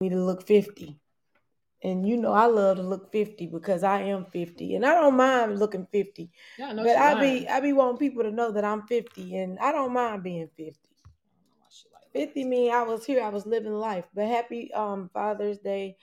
[0.00, 0.98] me to look 50.
[1.82, 4.74] And you know I love to look 50 because I am 50.
[4.74, 6.30] And I don't mind looking 50.
[6.58, 7.42] Yeah, know But I lying.
[7.42, 10.48] be I be wanting people to know that I'm 50 and I don't mind being
[10.56, 10.72] 50.
[11.92, 14.04] Like 50 mean I was here, I was living life.
[14.14, 15.96] But happy um Father's Day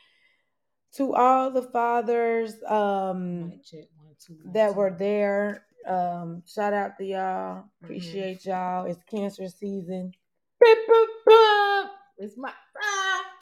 [0.94, 5.66] to all the fathers um Mic check, one, two, one, that were there.
[5.88, 7.55] Um shout out to y'all.
[7.55, 7.86] Mm-hmm.
[7.86, 8.86] Appreciate y'all.
[8.86, 10.14] It's cancer season.
[10.62, 11.89] Beep, boop, boop.
[12.20, 13.32] It's my time.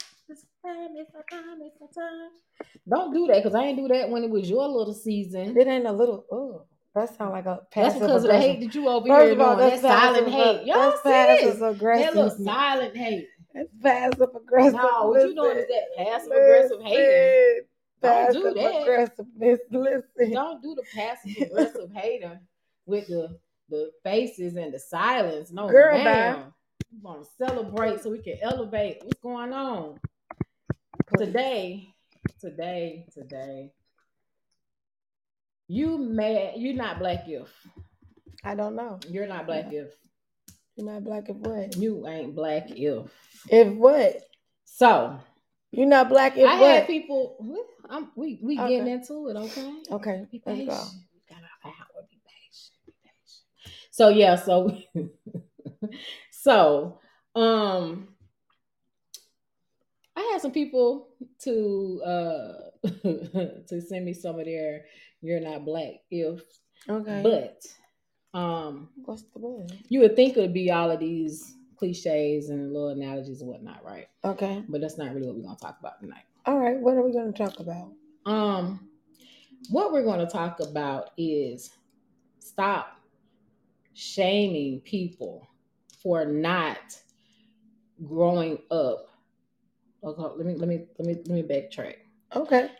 [0.64, 0.90] It's my time.
[0.96, 1.58] It's my time.
[1.62, 2.30] It's my time.
[2.88, 5.56] Don't do that because I ain't do that when it was your little season.
[5.56, 7.72] It ain't a little oh that sound like a passive.
[7.72, 9.70] That's passive because of the hate that you over First here all, doing.
[9.70, 10.66] that's That silent passive, hate.
[10.66, 11.42] Y'all that's see this?
[11.42, 12.14] passive That aggressive.
[12.14, 13.28] little silent hate.
[13.54, 14.74] That's passive aggressive.
[14.74, 17.06] No, what you doing is that passive aggressive hating.
[17.06, 17.66] listen.
[18.02, 18.82] Don't do that.
[18.82, 19.60] aggressiveness.
[19.70, 20.32] Listen.
[20.32, 22.40] Don't do the passive aggressive hater
[22.86, 23.38] with the
[23.70, 25.50] the faces and the silence.
[25.50, 26.52] No, Girl, ma'am.
[26.92, 28.98] We want to celebrate so we can elevate.
[29.02, 29.98] What's going on
[31.18, 31.94] today?
[32.40, 33.72] Today, today.
[35.68, 36.54] You mad?
[36.56, 37.48] You're not black if
[38.44, 38.98] I don't know.
[39.08, 39.88] you're not black if
[40.76, 41.76] You're not black if what?
[41.76, 43.06] you ain't black if.
[43.48, 44.16] If what?
[44.64, 45.18] So
[45.70, 46.70] You're not black if I what?
[46.70, 47.36] had people.
[47.40, 48.68] we- I'm, we we Okay.
[48.78, 49.72] getting into it, okay?
[49.90, 50.64] Okay, Be let's go.
[50.64, 50.66] We
[51.28, 52.06] got an hour.
[52.08, 52.72] Be patient.
[52.86, 53.74] Be patient.
[53.90, 54.78] So yeah, so
[56.30, 56.98] so
[57.34, 58.08] um
[60.32, 61.08] had some people
[61.40, 62.52] to uh
[63.68, 64.84] to send me some of their
[65.20, 66.42] you're not black if
[66.88, 67.20] Okay.
[67.22, 69.72] but um What's the word?
[69.88, 73.84] you would think it would be all of these cliches and little analogies and whatnot,
[73.84, 74.08] right?
[74.24, 74.62] Okay.
[74.68, 76.24] But that's not really what we're gonna talk about tonight.
[76.46, 76.76] All right.
[76.78, 77.92] What are we to talk about?
[78.24, 78.88] Um,
[79.70, 81.70] what we're to talk about is
[82.38, 83.00] stop
[83.94, 85.48] shaming people
[86.02, 86.78] for not
[88.04, 89.08] growing up.
[90.04, 91.96] Okay, let me let me let me let me backtrack.
[92.34, 92.70] Okay.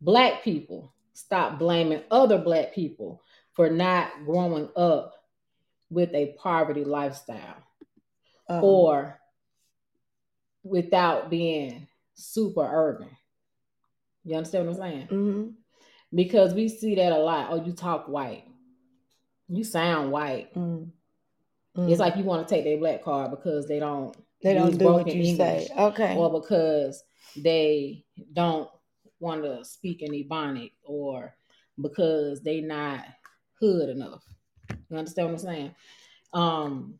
[0.00, 5.14] Black people stop blaming other black people for not growing up
[5.90, 7.56] with a poverty lifestyle
[8.48, 9.20] Um, or
[10.62, 13.08] without being super urban.
[14.24, 15.06] You understand what I'm saying?
[15.08, 15.54] mhm.
[16.14, 17.48] because we see that a lot.
[17.50, 18.44] Oh, you talk white,
[19.48, 20.54] you sound white.
[20.54, 20.90] Mm.
[21.76, 24.84] It's like you want to take their black card because they don't they don't do
[24.84, 25.68] what you say.
[25.76, 26.14] Okay.
[26.16, 27.02] or because
[27.36, 28.68] they don't
[29.20, 31.34] want to speak in Ebonic, or
[31.80, 33.04] because they not
[33.60, 34.22] hood enough.
[34.88, 35.74] You understand what I'm saying?
[36.32, 36.94] Um,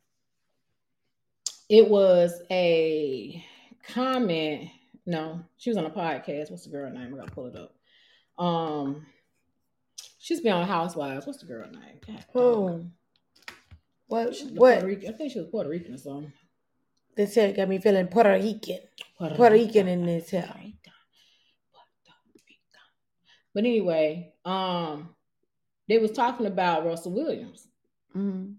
[1.69, 3.45] it was a
[3.89, 4.71] comment.
[5.07, 6.51] No, she was on a podcast.
[6.51, 7.15] What's the girl name?
[7.15, 7.75] I gotta pull it up.
[8.43, 9.07] Um,
[10.19, 11.27] she's been on Housewives.
[11.27, 12.19] What's the girl name?
[12.33, 12.87] Who?
[14.07, 14.35] What?
[14.55, 14.83] What?
[14.83, 15.15] Rican.
[15.15, 16.33] I think she was Puerto Rican or something.
[17.19, 18.79] This here got me feeling Puerto Rican.
[19.19, 20.31] Puerto Rican in this.
[20.31, 20.93] Puerto Rican.
[21.73, 22.81] Puerto Rican.
[23.53, 25.09] But anyway, um,
[25.89, 27.67] they was talking about Russell Williams.
[28.17, 28.55] Mm.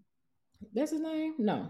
[0.74, 1.36] That's his name?
[1.38, 1.70] No.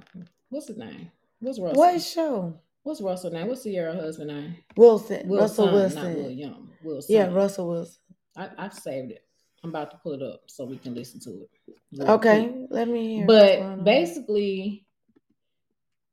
[0.49, 1.11] What's his name?
[1.39, 1.79] What's Russell?
[1.79, 2.59] What show?
[2.81, 3.47] What's Russell name?
[3.47, 4.55] What's Ciara husband name?
[4.75, 5.28] Wilson.
[5.28, 6.03] Wilson, Russell Wilson.
[6.03, 6.72] not William.
[6.83, 7.16] Wilson.
[7.16, 8.01] Yeah, Russell Wilson.
[8.35, 9.23] I, I've saved it.
[9.63, 12.01] I'm about to pull it up so we can listen to it.
[12.01, 12.67] Okay, quick.
[12.72, 13.28] let me hear.
[13.28, 14.88] But basically,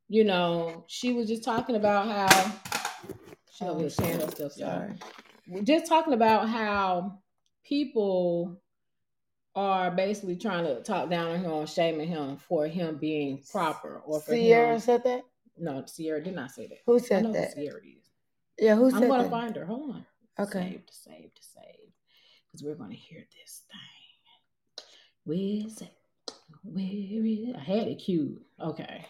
[0.09, 2.51] you know, she was just talking about how
[3.51, 4.93] she Oh, over saying her sorry.
[5.47, 7.19] We're just talking about how
[7.65, 8.61] people
[9.55, 14.01] are basically trying to talk down on him or shaming him for him being proper
[14.05, 14.79] or for Ciara him.
[14.79, 15.23] said that.
[15.57, 16.77] No, Ciara did not say that.
[16.85, 17.55] Who I said know who that?
[17.55, 18.11] Ciara is.
[18.59, 19.31] Yeah, who said I'm gonna that?
[19.31, 19.65] find her.
[19.65, 20.05] Hold on.
[20.39, 20.59] Okay.
[20.59, 21.91] Save to save to save.
[22.45, 24.85] Because we're gonna hear this thing.
[25.23, 25.93] Where is it?
[26.63, 26.85] Where
[27.25, 27.55] is it?
[27.55, 28.41] I had it queued.
[28.61, 29.05] Okay.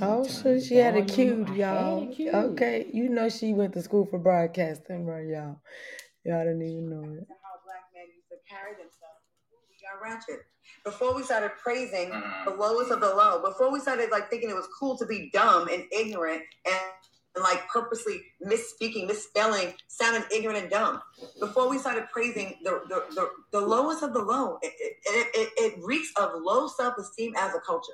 [0.00, 1.48] Oh, so she had a volume up.
[1.48, 2.12] queued, I had y'all.
[2.18, 2.34] it.
[2.34, 5.60] Okay, you know she went to school for broadcasting, right, y'all?
[6.24, 7.26] Y'all didn't even know it.
[7.28, 9.22] how black men used to carry themselves.
[9.68, 10.46] We got ratchet.
[10.84, 12.10] Before we started praising
[12.44, 12.58] the mm.
[12.58, 15.68] lowest of the low, before we started like thinking it was cool to be dumb
[15.68, 16.76] and ignorant and,
[17.36, 21.00] and like purposely misspeaking, misspelling, sounding ignorant and dumb.
[21.38, 25.28] Before we started praising the the, the, the lowest of the low, it, it, it,
[25.34, 27.92] it, it reeks of low self-esteem as a culture.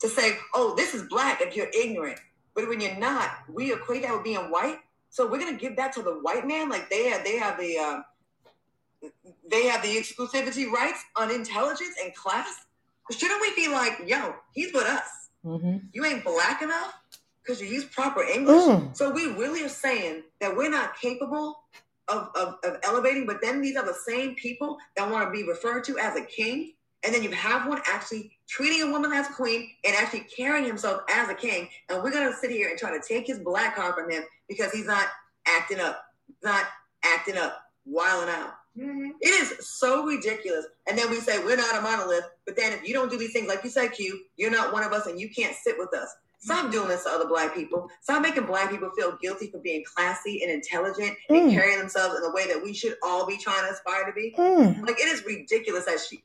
[0.00, 2.20] To say, oh, this is black if you're ignorant.
[2.54, 4.78] But when you're not, we equate that with being white.
[5.10, 7.78] So we're gonna give that to the white man, like they have they have the
[7.78, 9.08] uh,
[9.50, 12.66] they have the exclusivity rights on intelligence and class.
[13.10, 15.30] Shouldn't we be like, yo, he's with us.
[15.44, 15.78] Mm-hmm.
[15.92, 16.94] You ain't black enough
[17.42, 18.62] because you use proper English.
[18.62, 18.96] Mm.
[18.96, 21.64] So we really are saying that we're not capable
[22.08, 25.48] of, of, of elevating, but then these are the same people that want to be
[25.48, 26.74] referred to as a king.
[27.04, 30.66] And then you have one actually treating a woman as a queen and actually carrying
[30.66, 31.68] himself as a king.
[31.88, 34.72] And we're gonna sit here and try to take his black card from him because
[34.72, 35.06] he's not
[35.46, 36.02] acting up,
[36.42, 36.64] not
[37.04, 38.54] acting up, wilding out.
[38.76, 39.10] Mm-hmm.
[39.20, 40.66] It is so ridiculous.
[40.88, 43.32] And then we say we're not a monolith, but then if you don't do these
[43.32, 45.94] things, like you said, Q, you're not one of us and you can't sit with
[45.94, 46.14] us.
[46.40, 47.90] Stop doing this to other black people.
[48.00, 51.36] Stop making black people feel guilty for being classy and intelligent mm.
[51.36, 54.12] and carrying themselves in the way that we should all be trying to aspire to
[54.12, 54.32] be.
[54.38, 54.86] Mm.
[54.86, 56.22] Like it is ridiculous that she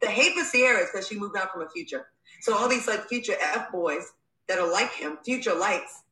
[0.00, 2.08] the hate for Ciara is because she moved out from a future.
[2.40, 4.12] So all these like future F boys
[4.48, 6.02] that are like him, future lights,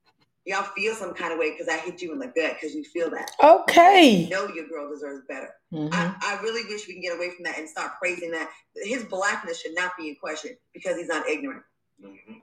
[0.44, 2.84] y'all feel some kind of way because I hit you in the gut because you
[2.84, 3.30] feel that.
[3.42, 4.10] Okay.
[4.10, 5.50] You know your girl deserves better.
[5.72, 5.92] Mm-hmm.
[5.92, 8.50] I, I really wish we can get away from that and start praising that.
[8.76, 11.62] His blackness should not be in question because he's not ignorant.
[12.02, 12.34] Mm-hmm.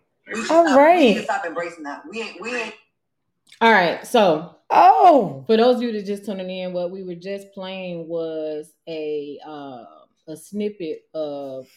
[0.51, 0.97] All stop, right.
[0.97, 2.03] We need to stop embracing that.
[2.09, 2.41] We ain't.
[2.41, 2.75] We ain't.
[3.61, 4.05] All right.
[4.05, 4.51] So.
[4.71, 5.43] Oh.
[5.45, 9.39] For those of you that just tuning in, what we were just playing was a
[9.45, 9.85] uh,
[10.27, 11.67] a snippet of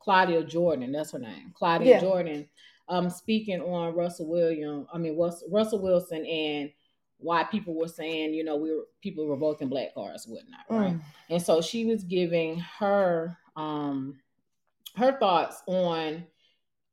[0.00, 0.92] Claudia Jordan.
[0.92, 1.52] That's her name.
[1.54, 2.00] Claudia yeah.
[2.00, 2.48] Jordan
[2.88, 6.70] um, speaking on Russell William, I mean Russell Wilson and
[7.18, 10.94] why people were saying, you know, we were people revoking black cars whatnot, right?
[10.94, 11.02] Mm.
[11.30, 14.18] And so she was giving her um
[14.96, 16.24] her thoughts on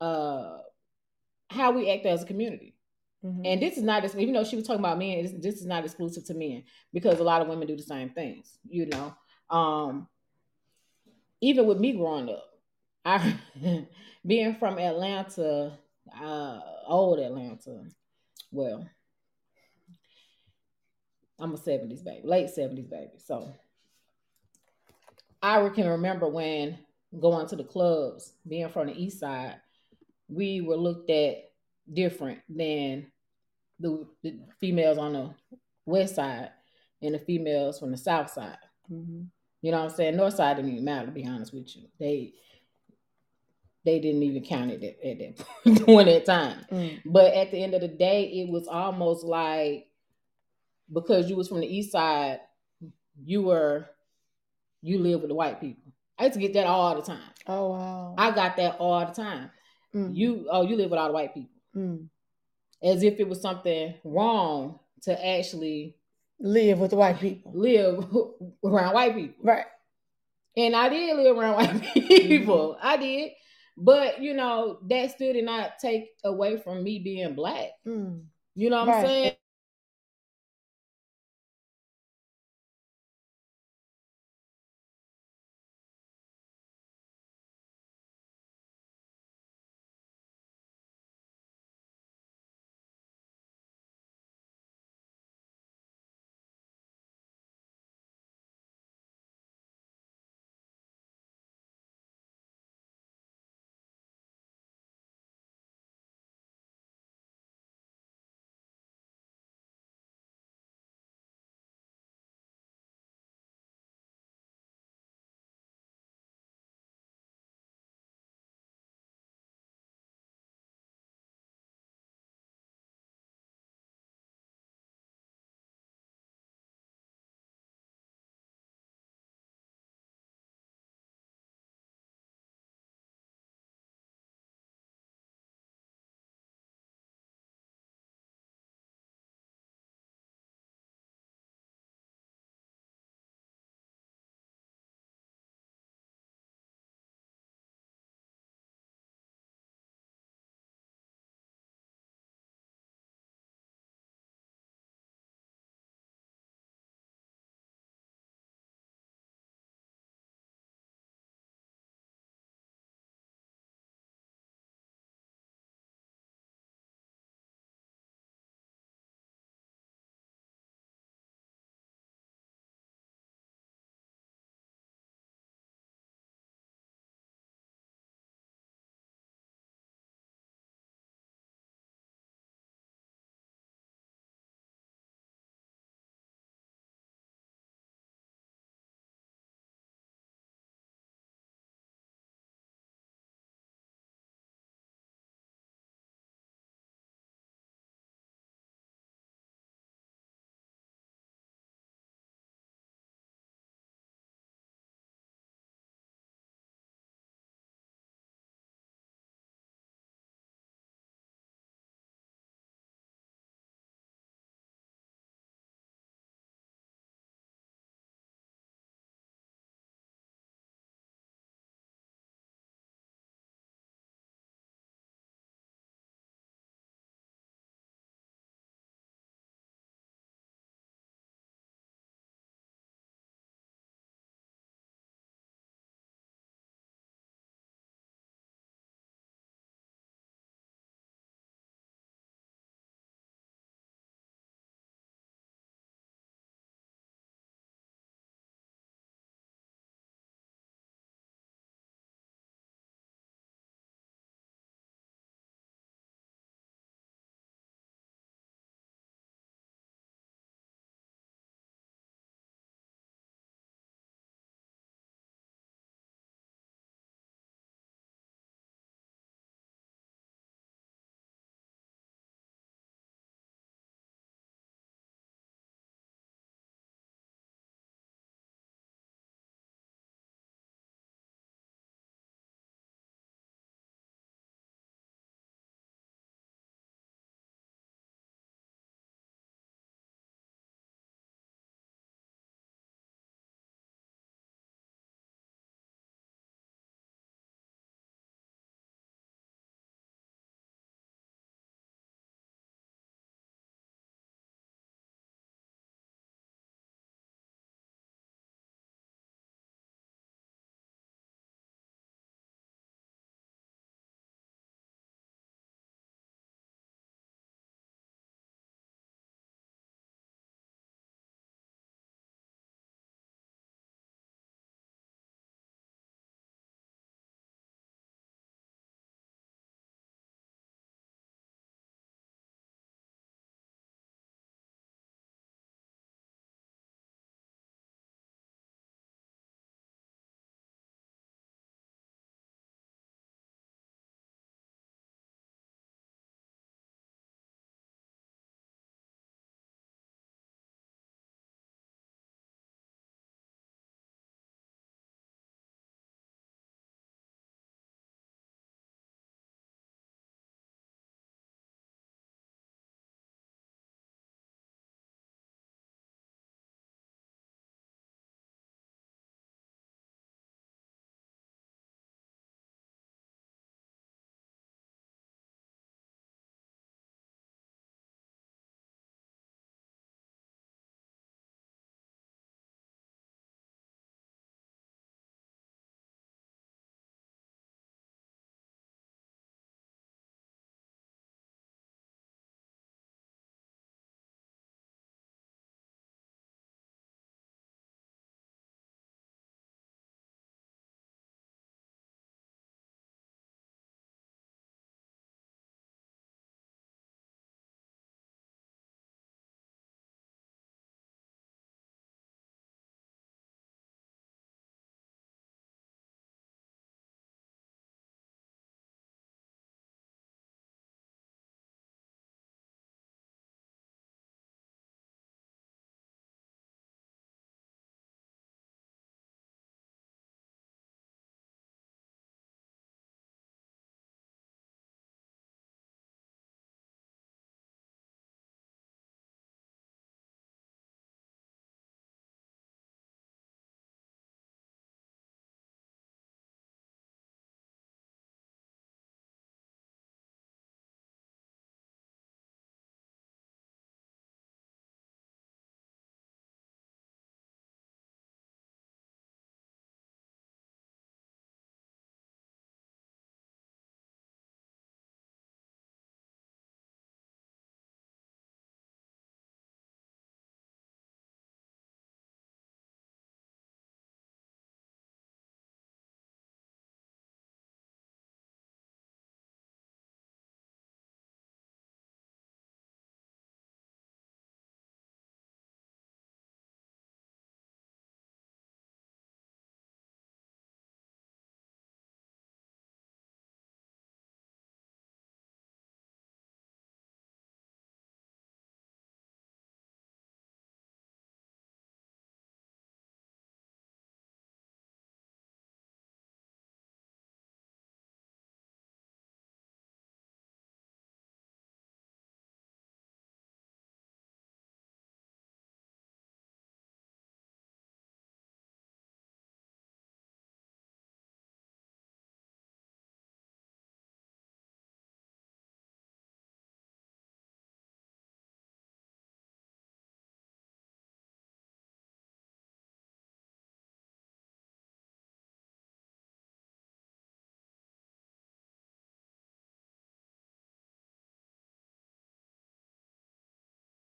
[0.02, 0.58] uh
[1.50, 2.76] how we act as a community.
[3.24, 3.46] Mm-hmm.
[3.46, 6.26] And this is not even though she was talking about men, this is not exclusive
[6.26, 9.16] to men because a lot of women do the same things, you know.
[9.50, 10.08] Um
[11.46, 12.50] even with me growing up,
[13.06, 13.36] I
[14.26, 15.78] being from Atlanta,
[16.20, 17.84] uh, old Atlanta.
[18.52, 18.90] Well,
[21.38, 23.12] I'm a 70s baby, late 70s baby.
[23.24, 23.54] So
[25.44, 26.80] I can remember when
[27.20, 29.58] going to the clubs, being from the east side,
[30.28, 31.52] we were looked at
[31.94, 33.12] different than
[33.80, 35.36] the, the females on the
[35.86, 36.50] west side
[37.04, 38.58] and the females from the south side.
[38.92, 39.26] Mm-hmm.
[39.66, 40.16] You know what I'm saying?
[40.16, 41.88] North side didn't even matter, to be honest with you.
[42.00, 42.36] They
[43.84, 45.18] they didn't even count it at, at
[45.66, 46.64] that point in time.
[46.72, 47.02] Mm.
[47.04, 49.88] But at the end of the day, it was almost like
[50.94, 52.42] because you was from the east side,
[53.24, 53.90] you were
[54.84, 55.92] you live with the white people.
[56.20, 57.32] I used to get that all the time.
[57.48, 58.14] Oh wow.
[58.20, 59.50] I got that all the time.
[59.96, 60.16] Mm.
[60.16, 61.58] You oh you live with all the white people.
[61.76, 62.08] Mm.
[62.84, 65.96] As if it was something wrong to actually
[66.40, 67.52] live with white people.
[67.56, 68.06] Live
[68.64, 69.44] around white people.
[69.44, 69.66] Right.
[70.58, 72.76] And I did live around white people.
[72.78, 72.88] Mm-hmm.
[72.88, 73.32] I did.
[73.78, 77.72] But you know, that still did not take away from me being black.
[77.86, 78.24] Mm.
[78.56, 78.98] You know what right.
[78.98, 79.36] I'm saying?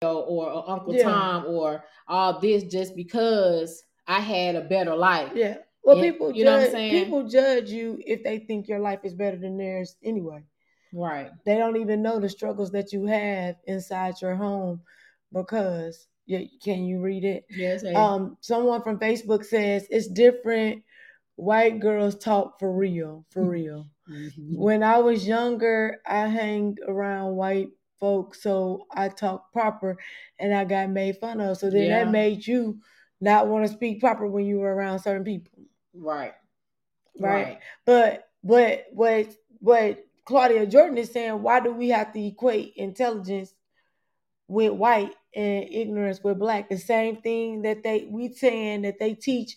[0.07, 1.03] Or, or Uncle Yeah.
[1.03, 5.31] Tom or all this just because I had a better life.
[5.35, 5.57] Yeah.
[5.83, 7.03] Well, Yeah, people you know what I'm saying?
[7.05, 10.43] people judge you if they think your life is better than theirs anyway.
[10.93, 11.31] Right.
[11.45, 14.81] They don't even know the struggles that you have inside your home
[15.33, 17.45] because yeah, can you read it?
[17.49, 17.81] Yes.
[17.83, 17.93] hey.
[17.93, 20.83] Um, someone from Facebook says it's different.
[21.37, 23.87] White girls talk for real, for real.
[24.09, 24.55] Mhm.
[24.55, 27.67] when I was younger, I hanged around white
[27.99, 29.97] folks, so I talked proper,
[30.39, 31.57] and I got made fun of.
[31.57, 32.05] So then Yeah.
[32.05, 32.81] that made you
[33.21, 35.51] not want to speak proper when you were around certain people,
[35.93, 36.33] Right.
[37.19, 37.59] right?
[37.85, 43.53] But but what what Claudia Jordan is saying, why do we have to equate intelligence
[44.47, 46.69] with white and ignorance with black?
[46.69, 49.55] The same thing that they we saying that they teach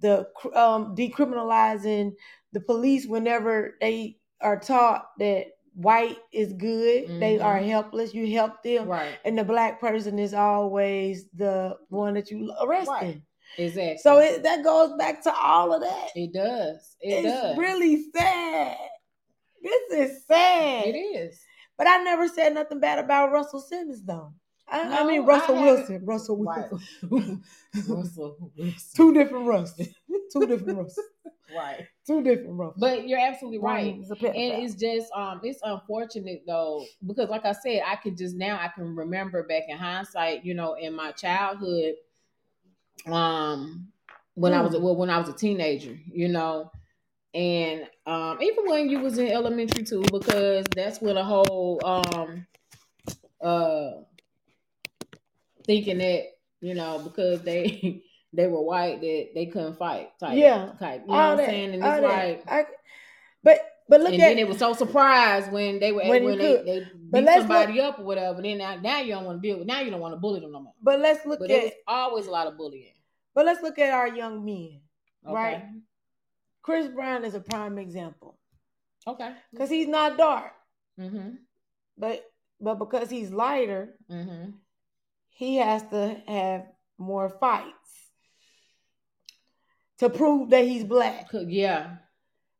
[0.00, 2.12] the um, decriminalizing
[2.52, 7.44] the police whenever they are taught that white is good, they Mhm.
[7.44, 8.12] are helpless.
[8.14, 9.18] You help them, Right.
[9.24, 12.92] and the black person is always the one that you arresting.
[12.94, 13.22] Right.
[13.58, 13.98] Exactly.
[13.98, 16.08] So it, that goes back to all of that.
[16.14, 16.96] it does.
[17.00, 17.56] It it's does.
[17.58, 18.78] really sad.
[19.62, 20.86] This is sad.
[20.86, 21.40] It is.
[21.78, 24.32] But I never said nothing bad about Russell Simmons though.
[24.68, 26.04] I, I mean Russell haven't- Wilson.
[26.06, 26.70] Russell Right.
[27.10, 27.42] Wilson.
[27.88, 28.74] Russell Wilson.
[28.96, 29.88] Two different Russes.
[30.32, 31.08] Two different Russes.
[31.56, 31.86] Right.
[32.06, 32.80] Two different Russes.
[32.80, 33.94] But you're absolutely right.
[33.94, 38.16] One is and it's just um it's unfortunate though because like i said i can
[38.16, 41.94] just now i can remember back in hindsight you know in my childhood
[43.06, 43.92] um
[44.34, 44.82] when i was Hmm.
[44.82, 46.70] well when i was a teenager you know
[47.34, 52.46] and um even when you was in elementary too because that's when the whole um
[53.42, 53.92] uh
[55.66, 56.24] thinking that
[56.60, 58.02] you know because they
[58.32, 60.72] they were white that they couldn't fight type Yeah.
[60.78, 61.42] type you know all what that.
[61.44, 62.64] i'm saying and it's like I,
[63.42, 66.24] but but look at and at then they were so surprised when they were When
[66.24, 66.62] when, you they,
[67.10, 68.40] they beat somebody up or whatever.
[68.40, 69.66] Then now, now you don't want to deal with.
[69.66, 70.72] Now you don't want to bully them no more.
[70.80, 72.94] but let's look But at it always a lot of bullying.
[73.34, 74.80] but let's look at our young men.
[75.26, 75.34] Okay.
[75.34, 75.64] Right.
[76.62, 78.38] Chris Brown is a prime example
[79.06, 79.32] Okay.
[79.50, 80.52] because he's not dark,
[80.98, 81.30] Mm-hmm.
[81.98, 82.24] but
[82.60, 84.50] but because he's lighter, Mm-hmm.
[85.30, 86.66] he has to have
[86.98, 88.01] more fights
[90.02, 91.28] to prove that he's black.
[91.32, 91.96] Yeah.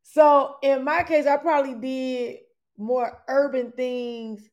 [0.02, 2.38] So in my case, I probably did
[2.78, 4.48] more urban things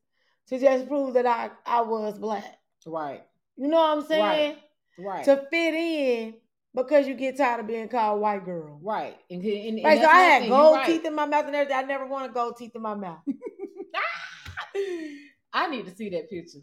[0.48, 2.58] to just prove that I, I was black.
[2.84, 3.22] Right.
[3.56, 4.56] You know what I'm saying?
[4.98, 5.24] Right.
[5.24, 6.34] To fit in
[6.74, 8.80] because you get tired of being called white girl.
[8.82, 9.16] right.
[9.30, 10.48] And, and, and Right, so I had.
[10.48, 10.86] Gold right.
[10.86, 11.76] teeth in my mouth and everything.
[11.78, 13.20] I never want wanted gold teeth in my mouth.
[15.52, 16.58] I need to see that picture.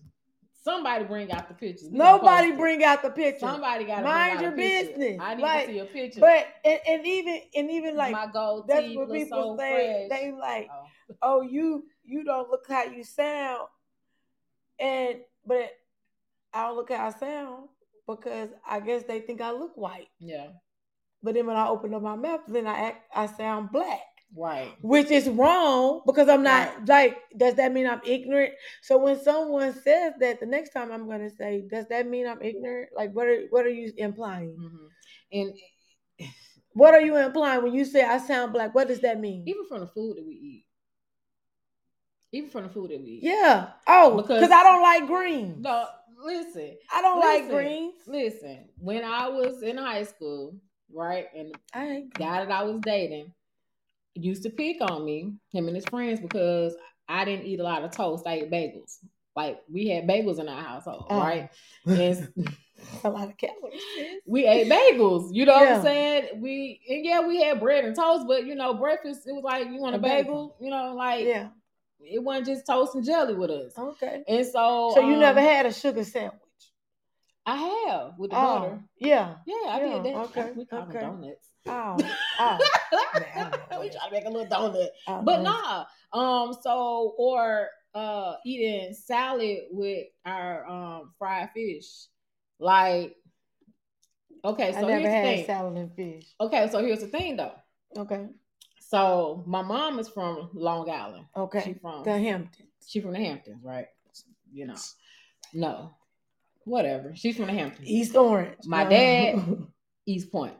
[0.67, 1.88] Somebody bring out the pictures.
[1.89, 3.39] We Nobody bring out the picture.
[3.39, 4.91] Somebody got to Mind your out a picture.
[4.97, 5.17] business.
[5.21, 6.19] I need Like, to see a picture.
[6.19, 10.08] But and, and even and even like my gold that's what people so say.
[10.10, 10.19] fresh.
[10.21, 10.86] They like, Oh.
[11.21, 13.69] oh, you you don't look how you sound,
[14.77, 15.71] and but
[16.53, 17.69] I don't look how I sound
[18.06, 20.10] because I guess they think I look white.
[20.19, 20.47] Yeah.
[21.23, 24.01] But then when I open up my mouth, then I act I sound black.
[24.35, 24.75] Right.
[24.81, 28.53] which is wrong because I'm not like, does that mean I'm ignorant?
[28.81, 32.41] So when someone says that, the next time I'm gonna say, does that mean I'm
[32.41, 32.89] ignorant?
[32.95, 34.55] Like, what are what are you implying?
[34.59, 34.87] hmm
[35.31, 35.53] And
[36.73, 38.75] What are you implying when you say I sound black?
[38.75, 39.43] What does that mean?
[39.47, 40.65] even from the food that we eat,
[42.31, 43.23] even from the food that we eat.
[43.23, 43.69] Yeah.
[43.87, 45.63] Oh, Because- I don't like greens.
[45.63, 45.87] No,
[46.23, 47.93] listen, I don't like listen, greens.
[48.05, 48.69] listen.
[48.77, 50.55] When I was in high school,
[50.93, 53.31] right, and I guy that I was dating
[54.23, 56.75] used to pick on me, him and his friends, because
[57.08, 58.25] I didn't eat a lot of toast.
[58.27, 58.97] I ate bagels.
[59.36, 61.19] Like we had bagels in our household, Oh.
[61.19, 61.49] right?
[61.86, 62.27] And
[63.03, 63.82] a lot of calories.
[64.25, 65.30] we ate bagels.
[65.34, 66.41] You know what I'm saying?
[66.41, 69.67] We and yeah, we had bread and toast, but you know, breakfast it was like
[69.67, 70.56] you want a, A bagel, bagel.
[70.60, 71.49] you know, like Yeah.
[71.99, 73.73] it wasn't just toast and jelly with us.
[73.77, 74.23] Okay.
[74.27, 76.41] And so So you um, never had a sugar sandwich?
[77.45, 77.56] I
[77.88, 78.80] have with the Oh, butter.
[78.99, 79.36] yeah.
[79.45, 80.15] Yeah, I Yeah, did that.
[80.38, 81.47] okay, We call them donuts.
[81.67, 81.97] Oh.
[82.39, 82.58] Oh.
[83.71, 83.93] I we that.
[83.93, 84.88] try to make a little donut.
[85.08, 85.45] oh, But nice.
[85.45, 85.86] nah.
[86.13, 92.08] Um, so or uh eating salad with our um fried fish.
[92.60, 93.15] Like
[94.45, 95.45] okay, so I never here's the had thing.
[95.45, 96.25] salad and fish.
[96.39, 97.53] Okay, so here's the thing though.
[97.97, 98.25] Okay.
[98.80, 101.25] So my mom is from Long Island.
[101.36, 101.60] Okay.
[101.63, 101.80] She Okay.
[101.82, 102.69] from The Hamptons.
[102.88, 103.88] she from the Hamptons, right?
[104.53, 104.75] You know.
[105.53, 105.91] No.
[106.63, 107.13] Whatever.
[107.15, 107.88] She's from the Hamptons.
[107.88, 108.56] East Orange.
[108.65, 109.43] My dad-
[110.06, 110.53] East Point,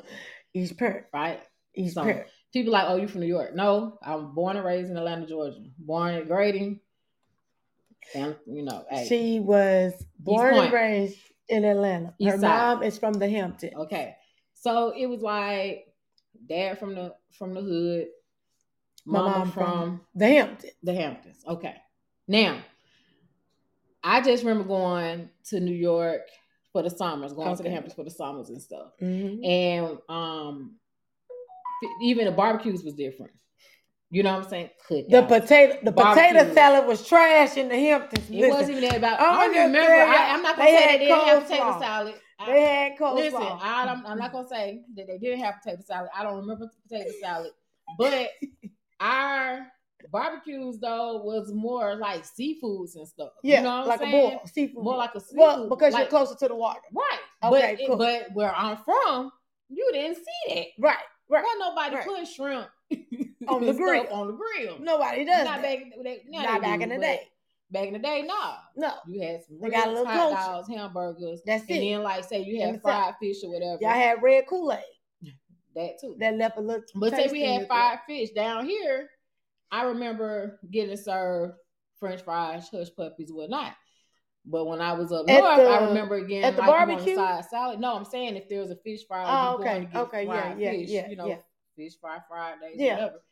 [0.58, 1.08] East Park.
[1.14, 1.42] right?
[1.74, 2.28] He's So, Park.
[2.54, 3.56] People like, oh, you from New York?
[3.56, 5.58] No, I'm born and raised in Atlanta, Georgia.
[5.78, 6.82] Born at Grady,
[8.16, 12.08] and you know, hey, She was born and raised in Atlanta.
[12.08, 12.42] Her East side.
[12.42, 13.74] mom is from the Hamptons.
[13.76, 14.16] okay.
[14.54, 15.88] So it was like
[16.48, 18.08] dad from the from the hood,
[19.06, 20.74] mama mom from, from the Hamptons.
[20.84, 21.44] the Hamptons.
[21.48, 21.76] Okay,
[22.28, 22.60] now
[24.04, 26.22] I just remember going to New York
[26.78, 28.92] for the summers, going to the Hamptons for the summers and stuff.
[29.02, 29.44] Mhm.
[29.46, 30.76] And um
[32.02, 33.32] even the barbecues was different.
[34.10, 34.70] You know what I'm saying?
[34.90, 38.30] The potato, the potato salad was trash in the Hamptons.
[38.30, 39.20] it Listen, wasn't even that about.
[39.20, 39.92] I'm I don't remember.
[39.92, 42.16] I, I'm not gonna they say had they didn't have potato salad.
[42.40, 43.16] I- they had coleslaw.
[43.16, 46.10] Listen, I don't, I'm not gonna say that they didn't have potato salad.
[46.16, 47.52] I don't remember the potato salad,
[47.98, 48.30] but
[49.00, 49.68] our
[50.12, 53.32] barbecues though was more like seafoods and stuff.
[53.44, 54.14] yeah, you know like saying?
[54.14, 54.84] a boil, seafood.
[54.84, 55.38] More like a seafood.
[55.40, 56.80] well, because like, you're closer to the water.
[56.94, 57.20] right.
[57.44, 57.98] Okay, but, cool.
[57.98, 59.32] but where I'm from,
[59.70, 60.66] you didn't see that.
[60.80, 60.96] Right,
[61.30, 61.44] right.
[61.44, 62.06] Wasn't nobody right.
[62.08, 62.68] putting shrimp
[63.48, 64.08] On the grill.
[64.12, 64.78] on the grill.
[64.80, 65.80] Nobody does not that.
[65.80, 67.22] back, they, Not back do, in the day.
[67.70, 68.54] Back in the day, no.
[68.78, 71.80] No, You had some got a little hot dogs, hamburgers, that's and it.
[71.82, 73.78] then like say you had fried fish or whatever.
[73.82, 75.34] Y'all had red Kool Aid
[75.76, 76.16] that too.
[76.20, 76.84] that left a little.
[76.96, 79.10] But say we had fried fish down here.
[79.72, 81.54] I remember getting served
[82.00, 83.74] French fries, hush puppies, whatnot.
[84.46, 86.72] But when I was up At north, the- I remember getting at the like you
[86.74, 87.16] want a barbecue?
[87.16, 87.80] side salad.
[87.80, 90.90] No, I'm saying if there was a fish fry, Oh, okay, okay, yeah, yeah, fish,
[90.90, 91.38] yeah, you know, yeah.
[91.76, 92.94] fish fry Fridays, Yeah.
[92.94, 93.24] whatever.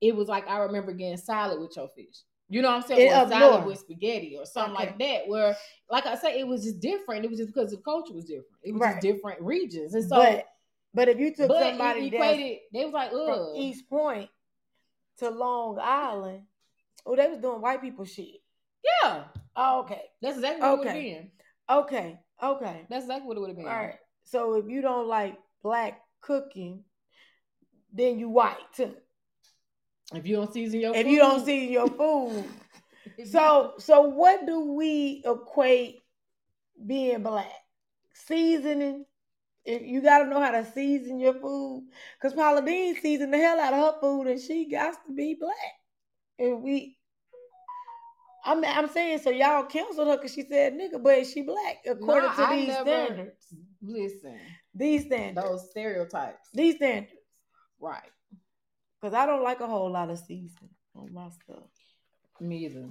[0.00, 2.22] It was like I remember getting salad with your fish.
[2.48, 3.08] You know what I'm saying?
[3.08, 3.66] It or salad north.
[3.66, 4.86] with spaghetti or something Okay.
[4.86, 5.28] like that.
[5.28, 5.56] Where,
[5.90, 7.24] like I say, it was just different.
[7.24, 8.46] It was just because the culture was different.
[8.62, 8.94] It was Right.
[8.94, 10.16] just different regions, and so.
[10.16, 10.46] but
[10.94, 13.54] but if you took somebody equated, they was like, ugh.
[13.56, 14.30] East Point
[15.18, 16.42] to Long Island,
[17.06, 18.40] oh, they was doing white people shit.
[19.02, 19.24] Yeah,
[19.56, 21.10] Oh, okay, that's exactly what it would have Okay.
[21.12, 21.30] been.
[21.78, 22.86] okay, okay.
[22.88, 23.66] That's exactly what it would have been.
[23.66, 23.94] All right.
[24.24, 26.84] So if you don't like black cooking,
[27.92, 28.94] then you white too.
[30.14, 32.44] If you don't season your If food, you don't season your food.
[33.24, 36.00] So so what do we equate
[36.86, 37.50] being black?
[38.12, 39.06] Seasoning.
[39.68, 41.84] If you gotta know how to season your food.
[42.22, 45.34] Cause Paula Deen seasoned the hell out of her food and she got to be
[45.38, 45.54] black.
[46.38, 46.96] And we
[48.46, 52.30] I'm I'm saying so y'all canceled her because she said nigga, but she black according
[52.30, 53.54] Nah, to I these never- standards.
[53.82, 54.38] listen,
[54.74, 55.46] These standards.
[55.48, 57.12] those stereotypes, These standards.
[57.78, 58.10] right?
[59.00, 61.68] Because I don't like a whole lot of seasoning on my stuff.
[62.40, 62.86] Me either.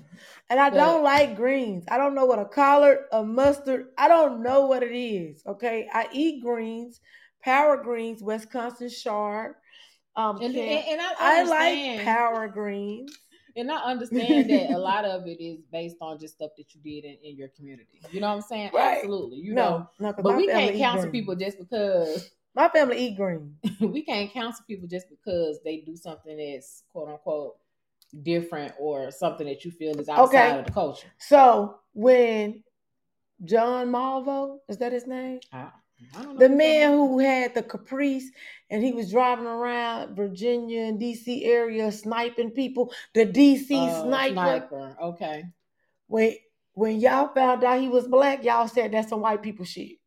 [0.49, 1.85] And I But- don't like greens.
[1.89, 5.43] I don't know what a collard, a mustard, I don't know what it is.
[5.45, 5.87] Okay.
[5.93, 6.99] I eat greens,
[7.41, 9.55] power greens, Wisconsin shard.
[10.15, 13.15] Um, And, and, and I I like power greens.
[13.55, 16.81] and I understand that a lot of it is based on just stuff that you
[16.81, 18.01] did in, in your community.
[18.11, 18.71] You know what I'm saying?
[18.73, 18.97] Right.
[18.97, 19.37] Absolutely.
[19.37, 23.15] You know, no, no, 'cause but we can't counsel people just because My family eat
[23.17, 23.53] greens.
[23.79, 27.57] we can't counsel people just because they do something that's quote unquote
[28.23, 30.59] different or something that you feel is outside Okay.
[30.59, 31.07] of the culture.
[31.19, 32.63] So when
[33.43, 35.39] John Malvo, is that his name?
[35.51, 35.69] I,
[36.15, 38.29] I don't know The man who had the Caprice
[38.69, 42.91] and he was driving around Virginia and DC area sniping people.
[43.13, 43.71] The DC.
[43.71, 44.33] Uh, sniper.
[44.33, 44.97] sniper.
[45.01, 45.43] Okay.
[46.07, 46.35] When
[46.73, 49.97] when y'all found out he was black, y'all said that's some white people shit.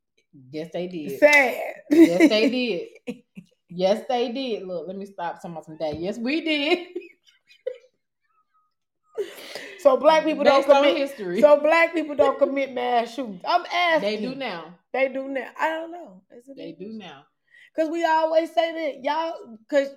[0.53, 1.19] Yes, they did.
[1.19, 1.75] Sad.
[1.91, 3.17] Yes, they did.
[3.73, 4.67] Yes, they did.
[4.67, 5.97] Look, let me stop some of some day.
[5.97, 6.89] Yes, we did.
[9.79, 10.97] so black people don't commit.
[10.97, 11.41] history.
[11.41, 13.43] So black people don't commit mass shootings.
[13.47, 14.01] I'm asking.
[14.03, 14.75] they do now.
[14.93, 15.49] They do now.
[15.59, 16.23] I don't know.
[16.57, 17.25] They do now.
[17.77, 19.59] Cause we always say that y'all.
[19.69, 19.89] Cause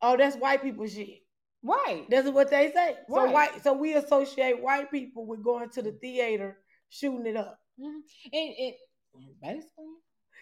[0.00, 1.22] oh, that's white people shit.
[1.62, 2.06] Right.
[2.08, 2.96] That's what they say.
[3.08, 3.62] So white.
[3.62, 6.56] So we associate white people with going to the theater
[6.88, 7.60] shooting it up.
[7.78, 8.00] Mhm.
[8.32, 8.76] And it
[9.42, 9.84] basically.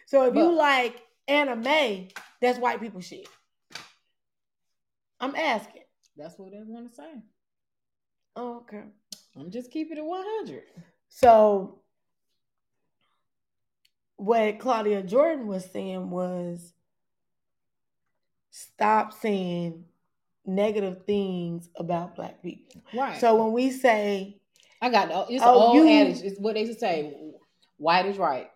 [0.07, 2.09] So if you But- like anime,
[2.41, 3.27] that's white people shit.
[5.21, 5.83] I'm asking.
[6.17, 7.23] That's what they want to say.
[8.39, 8.85] Oh, okay.
[9.37, 10.63] I'm just keeping it 100.
[11.09, 11.81] So
[14.17, 16.73] what Claudia Jordan was saying was
[18.51, 19.85] stop saying
[20.47, 22.81] negative things about black people.
[22.95, 23.21] Right.
[23.21, 24.41] So when we say
[24.81, 26.23] I got the- it's Oh, an old you- adage.
[26.23, 27.33] It's what they used to say.
[27.79, 28.51] White is right.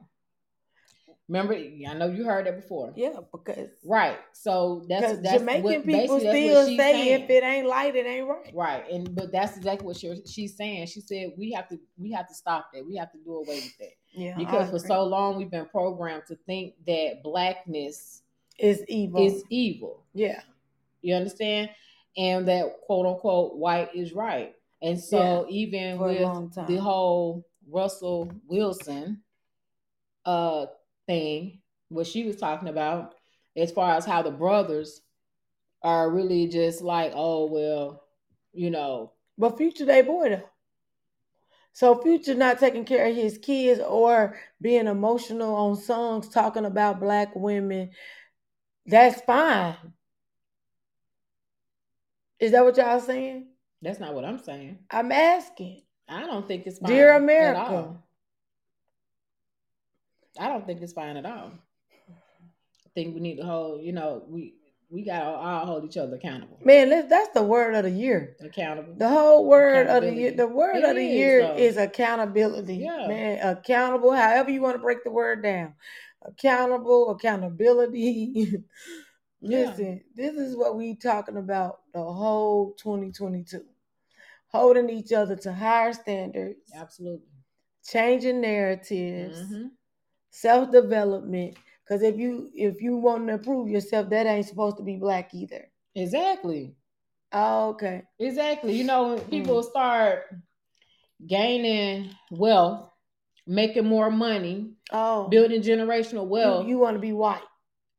[1.28, 2.92] Remember, I know you heard that before.
[2.96, 4.18] yeah, because Right.
[4.32, 7.22] So that's that's Jamaican what, people still say saying.
[7.22, 8.52] if it ain't light, it ain't right.
[8.54, 10.87] Right, and but that's exactly what she, she's saying.
[10.88, 12.87] She said we have to we have to stop that.
[12.87, 16.24] We have to do away with that Yeah, because for so long we've been programmed
[16.28, 18.22] to think that blackness
[18.58, 19.20] it's evil.
[19.26, 20.04] is evil.
[20.12, 20.40] yeah,
[21.00, 21.70] You understand?
[22.16, 24.54] And that quote unquote white is right.
[24.82, 26.28] And so even with
[26.66, 29.22] the whole Russell Wilson
[30.26, 30.66] uh
[31.06, 33.14] thing, what she was talking about,
[33.56, 35.00] as far as how the brothers
[35.82, 38.04] are really just like, oh well,
[38.52, 40.48] you know, But Future they boy though.
[41.72, 47.00] So Future not taking care of his kids or being emotional on songs talking about
[47.00, 47.90] black women,
[48.86, 49.76] that's fine.
[52.38, 53.46] Is that what y'all saying?
[53.80, 54.78] that's not what I'm saying.
[54.90, 55.82] I'm asking.
[56.08, 56.90] I don't think it's fine.
[56.90, 57.96] Dear at America.
[60.38, 61.52] I don't think it's fine at all.
[62.08, 64.54] I think we need to hold, you know, we
[64.90, 66.58] we gotta all hold each other accountable.
[66.64, 68.36] Man, that's the word of the year.
[68.42, 68.94] Accountable.
[68.96, 71.56] The whole word of the year, the word It of the is, year though.
[71.56, 72.76] is accountability.
[72.76, 73.06] Yeah.
[73.08, 75.74] Man, accountable, however you want to break the word down.
[76.22, 78.62] Accountable, accountability.
[79.44, 79.70] Yeah.
[79.70, 83.64] Listen, this is what we talking about the whole 2022.
[84.52, 87.26] Holding each other to higher standards, Absolutely.
[87.84, 89.70] changing narratives, Mhm.
[90.32, 91.56] Self-development.
[91.84, 95.32] Because if you if you want to improve yourself, that ain't supposed to be black
[95.34, 95.70] either.
[95.94, 96.74] Exactly.
[97.32, 98.02] Oh, okay.
[98.18, 98.74] Exactly.
[98.74, 99.30] You know, when Mm.
[99.30, 100.24] people start
[101.26, 102.90] gaining wealth,
[103.46, 106.64] making more money, Oh, building generational wealth.
[106.64, 107.42] you, you want to be white.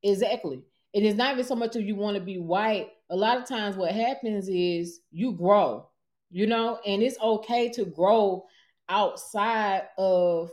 [0.04, 0.64] Exactly.
[0.94, 2.92] It is not even so much of you want to be white.
[3.10, 5.88] A lot of times, what happens is you grow,
[6.32, 8.46] you know, and it's okay to grow
[8.90, 10.52] outside of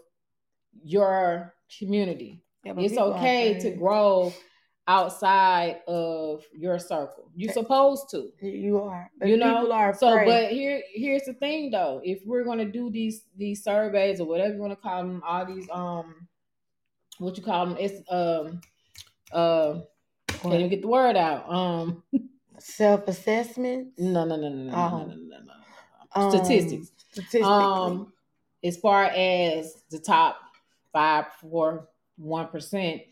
[0.83, 2.43] your community.
[2.65, 4.33] Yeah, It's okay to grow
[4.87, 7.31] outside of your circle.
[7.35, 8.31] You're supposed to.
[8.43, 9.11] You are.
[9.19, 12.59] But you know people are so but here here's the thing though if we're going
[12.59, 16.27] to do these these surveys or whatever you want to call them all these um
[17.19, 18.61] what you call them it's um
[19.33, 19.81] uh
[20.41, 22.03] can you get the word out um
[22.59, 23.89] self assessment.
[23.99, 24.91] no no no no no Oh.
[24.91, 25.39] no no no,
[26.17, 26.31] no, no.
[26.31, 27.45] statistics Statistically.
[27.49, 28.13] um
[28.65, 30.37] as far as the top
[30.93, 33.03] five four one percent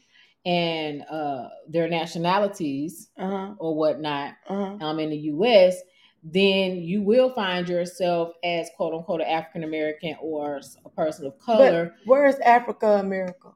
[0.47, 3.55] and uh their nationalities uh-huh.
[3.59, 4.87] or whatnot Uh-huh.
[4.87, 5.77] um, in the U.S.,
[6.23, 11.39] then you will find yourself as quote unquote an African American or a person of
[11.39, 11.87] color.
[11.87, 13.51] But where's Africa America?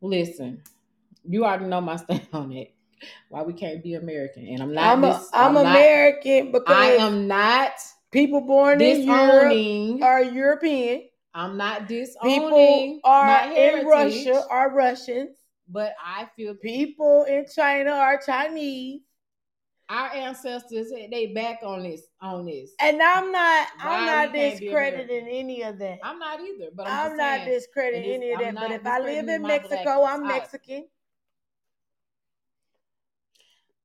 [0.00, 0.62] Listen,
[1.28, 2.74] you already know my stand on it.
[3.28, 4.46] Why we can't be American?
[4.46, 4.84] And I'm not.
[4.84, 7.72] I'm, a, dis- I'm, not- American because I am not
[8.10, 11.07] people born in Europe are European.
[11.34, 15.36] I'm not disowning People are in Russia are Russians.
[15.68, 19.02] but I feel People in China are Chinese.
[19.88, 22.72] our ancestors they back on this on this.
[22.80, 25.98] And I'm not Why I'm not discrediting any of that.
[26.02, 28.54] I'm not either, but I'm, I'm, not saying, discrediting any of that.
[28.54, 30.26] But if I live in Mexico, I'm.
[30.26, 30.86] Mexican.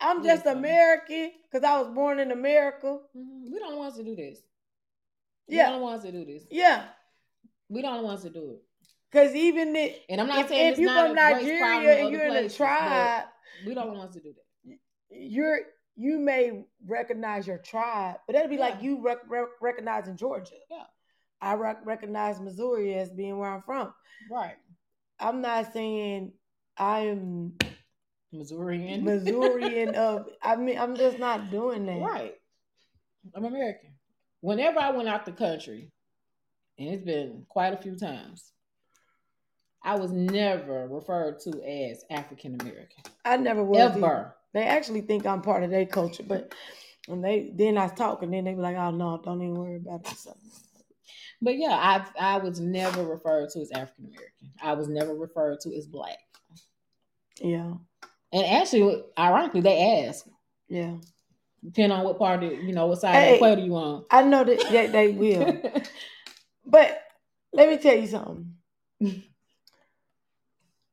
[0.01, 0.57] I'm just Listen.
[0.57, 2.99] American because I was born in America.
[3.15, 3.51] Mhm.
[3.51, 4.39] we don't want to do this.
[5.47, 6.43] We Yeah, don't want to do this.
[6.51, 6.89] yeah.
[7.69, 8.61] We don't want to do it.
[9.11, 12.03] Because even if, And I'm not if, saying if you're from a race problem Nigeria
[12.03, 13.25] and you're in a places, tribe,
[13.65, 14.77] we don't want to do that.
[15.11, 15.59] you're
[15.95, 20.55] you may recognize your tribe, but that'd be like you rec- rec- recognizing Georgia.
[20.71, 20.85] Yeah.
[21.39, 23.93] I rec- recognize Missouri as being where I'm from.
[24.31, 24.55] Right.
[25.19, 26.31] I'm not saying
[26.77, 27.53] I am
[28.31, 29.03] Missourian.
[29.03, 30.27] Missourian of.
[30.41, 32.01] I mean, I'm just not doing that.
[32.01, 32.33] right.
[33.35, 33.91] I'm American.
[34.41, 35.91] Whenever I went out the country,
[36.77, 38.51] and it's been quite a few times,
[39.83, 43.03] I was never referred to as African American.
[43.25, 43.79] I never was.
[43.79, 43.97] either.
[43.97, 44.35] Ever.
[44.53, 46.53] They actually think I'm part of their culture, but
[47.07, 49.77] when they then I talk and then they be like, "Oh no, don't even worry
[49.77, 50.35] about it." So,
[51.41, 54.51] But yeah, I I was never referred to as African American.
[54.61, 56.19] I was never referred to as black.
[57.41, 57.73] yeah,
[58.31, 60.25] And actually, ironically, they ask.
[60.69, 60.95] yeah.
[61.63, 64.05] depending on what part of you know what side of the equator you on.
[64.11, 65.61] I know that they, they will,
[66.65, 67.01] but
[67.53, 68.55] let me tell you something.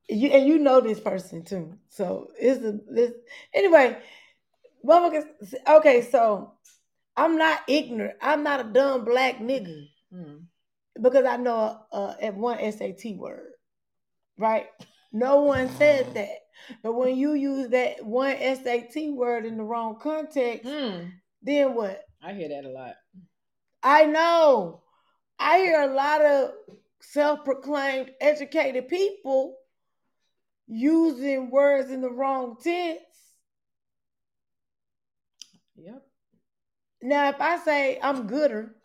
[0.08, 3.12] You and you know this person too, so it's a this
[3.54, 3.96] anyway.
[4.84, 6.54] Motherfuckers, okay, so
[7.16, 8.16] I'm not ignorant.
[8.20, 9.84] I'm not a dumb black nigga.
[10.12, 10.44] Mm.
[11.00, 13.52] because I know uh, at one SAT word,
[14.38, 14.66] right?
[15.12, 16.30] No one said that.
[16.82, 21.12] But when you use that one SAT word in the wrong context, Mm.
[21.42, 22.02] then what?
[22.22, 22.96] I hear that a lot.
[23.82, 24.82] I know.
[25.40, 26.50] I hear a lot of
[27.00, 29.56] self-proclaimed educated people
[30.68, 33.00] using words in the wrong tense.
[35.76, 36.02] Yep.
[37.02, 38.76] Now, if I say I'm gooder,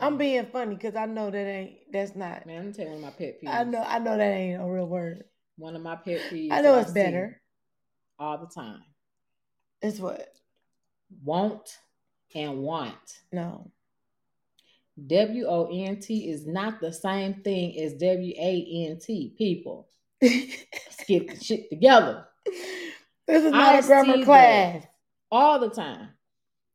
[0.00, 0.18] I'm mm.
[0.18, 2.44] being funny because I know that ain't that's not.
[2.46, 3.48] Man, I'm telling you one of my pet peeves.
[3.48, 5.24] I know I know that ain't a real word.
[5.56, 6.50] One of my pet peeves.
[6.50, 7.40] I know it's see better.
[8.18, 8.82] all the time.
[9.80, 10.28] It's what?
[11.24, 11.78] Won't
[12.34, 13.20] and want.
[13.30, 13.70] No.
[15.06, 19.34] W O N T is not the same thing as W A N T.
[19.38, 19.88] People,
[20.22, 22.26] let's get the shit together
[23.26, 24.84] This is not a grammar class.
[25.30, 26.10] all the time.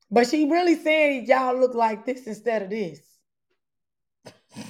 [0.10, 3.00] But she really saying y'all look like this instead of this.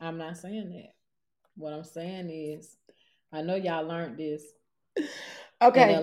[0.00, 0.94] I'm not saying that.
[1.56, 2.76] What I'm saying is,
[3.32, 4.44] I know y'all learned this
[4.96, 5.04] in
[5.60, 6.02] Okay.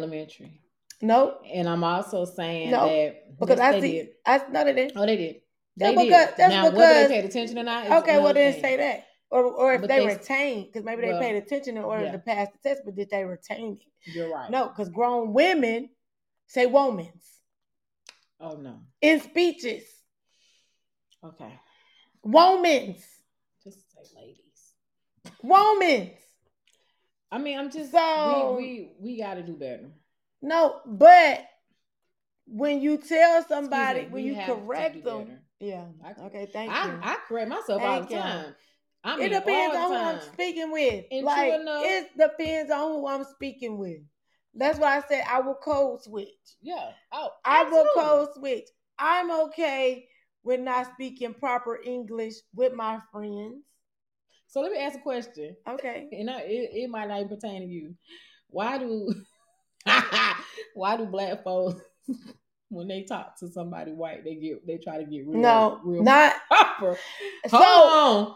[1.01, 1.41] Elementary, Nope.
[1.53, 4.09] and I'm also saying No, that Because yes, I they see did.
[4.25, 4.93] I no they didn't.
[4.97, 5.35] Oh, they did.
[5.77, 6.37] That's They because did.
[6.37, 8.03] that's now, whether they paid attention or not.
[8.03, 8.61] okay, well thing.
[8.61, 9.05] say that.
[9.31, 12.05] Or or if But they, they- retained, because maybe they well, paid attention in order
[12.05, 12.11] yeah.
[12.13, 14.11] to pass the test, but did they retain it?
[14.15, 14.49] You're right.
[14.49, 15.89] No, because grown women
[16.47, 17.23] say womans
[18.39, 18.79] Oh no.
[19.01, 19.83] in speeches.
[21.23, 21.53] Okay.
[22.25, 23.03] Womans.
[23.63, 24.73] Just say ladies.
[25.43, 26.13] Womans.
[27.31, 29.91] I mean, I'm just So- we we we got to do better.
[30.41, 31.45] No, but
[32.45, 35.41] when you tell somebody, me, when you correct them, better.
[35.59, 35.85] yeah.
[36.25, 36.99] Okay, thank I, you.
[37.01, 38.21] I correct myself all Thank the you.
[38.21, 38.55] time.
[39.03, 41.05] I it depends on the who I'm speaking with.
[41.11, 43.99] And like enough- it depends on who I'm speaking with.
[44.53, 46.27] That's why I said I will code switch.
[46.61, 46.91] Yeah.
[47.11, 48.65] Oh, I will code switch.
[48.97, 50.07] I'm okay
[50.43, 53.63] with not speaking proper English with my friends.
[54.47, 56.09] So let me ask a question, Okay.
[56.11, 57.93] and I, it, it might not even pertain to you.
[58.49, 59.13] Why do
[60.73, 61.81] why do black folks
[62.69, 66.03] when they talk to somebody white they get they try to get real No, real
[66.03, 66.97] not proper?
[67.47, 67.57] so.
[67.57, 67.91] Hold
[68.29, 68.35] on.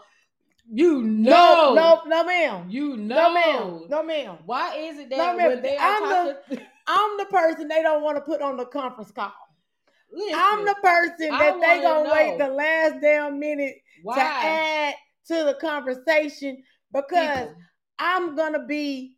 [0.72, 1.74] You know.
[1.74, 2.66] No, no, no, ma'am.
[2.70, 3.16] You know.
[3.16, 3.86] No, ma'am.
[3.90, 4.38] No, ma'am.
[4.46, 5.46] Why is it No, that ma'am.
[5.48, 6.38] when they are I'm the-
[6.86, 9.32] I'm the person they don't want to put on the conference call.
[10.12, 14.94] Listen, I'm the person that they gonna wait the last damn minute why to add
[15.28, 17.54] to the conversation because people,
[17.98, 19.16] I'm gonna be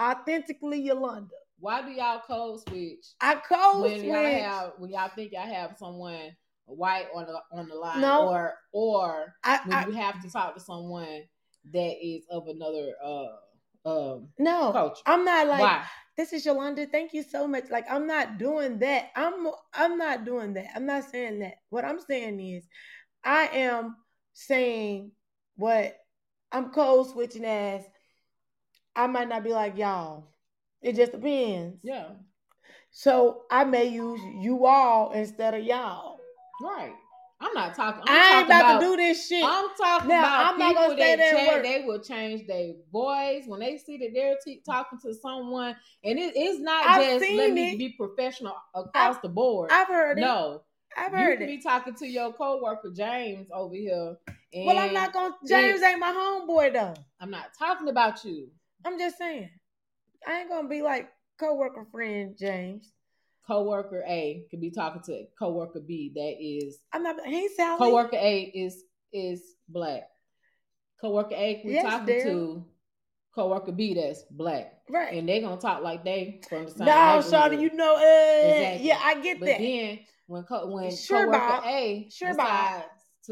[0.00, 1.34] authentically Yolanda.
[1.62, 4.08] Why do y'all code switch I code when switch.
[4.08, 8.28] y'all have when y'all think y'all have someone white on the on the line No.
[8.28, 11.22] or or I, when I, you have to talk to someone
[11.72, 13.26] that is of another uh
[13.84, 15.02] um no, culture.
[15.06, 15.84] I'm not like why?
[16.16, 16.86] this is Yolanda.
[16.86, 17.70] Thank you so much.
[17.70, 19.10] Like I'm not doing that.
[19.14, 20.66] I'm I'm not doing that.
[20.74, 21.54] I'm not saying that.
[21.70, 22.64] What I'm saying is
[23.24, 23.96] I am
[24.32, 25.12] saying
[25.54, 25.96] what
[26.50, 27.82] I'm code switching as
[28.96, 30.31] I might not be like y'all.
[30.82, 31.78] It just depends.
[31.82, 32.08] Yeah,
[32.90, 36.18] So I may use you all instead of y'all.
[36.62, 36.92] right.
[37.40, 38.02] I'm not talking.
[38.06, 39.44] I'm I ain't talking about, about to do this shit.
[39.44, 43.44] I'm talking Now, about I'm not people that that change, they will change their voice
[43.48, 47.20] when they see that they're t- talking to someone, and it, it's not I've just
[47.36, 47.78] let me it.
[47.78, 49.70] be professional across the board.
[49.72, 50.20] I've heard it.
[50.20, 50.62] no,
[50.96, 51.48] I've heard it.
[51.48, 51.56] you it.
[51.56, 54.14] be talking to your coworker James over here.
[54.54, 55.34] And well, I'm not gonna.
[55.44, 56.94] James ain't my homeboy though.
[57.20, 58.50] I'm not talking about you.
[58.84, 59.50] I'm just saying.
[60.26, 61.08] I ain't gonna be like
[61.38, 62.92] coworker friend James.
[63.46, 67.16] Coworker A could be talking to coworker B that is I'm not.
[67.26, 67.78] He ain't Sally.
[67.78, 70.04] coworker A is is black.
[71.00, 72.22] Coworker A we Yes, talking dear.
[72.24, 72.64] to
[73.34, 74.74] coworker B that's black.
[74.88, 75.12] right?
[75.14, 76.86] and they gonna talk like they from the same.
[76.86, 76.92] No.
[77.22, 77.96] Shawty, you know.
[77.96, 78.86] Uh, Exactly.
[78.86, 79.40] Yeah, I get that.
[79.40, 79.58] But that.
[79.58, 81.64] then when co- when Sure, coworker Bob.
[81.64, 82.84] A Sure, Bob.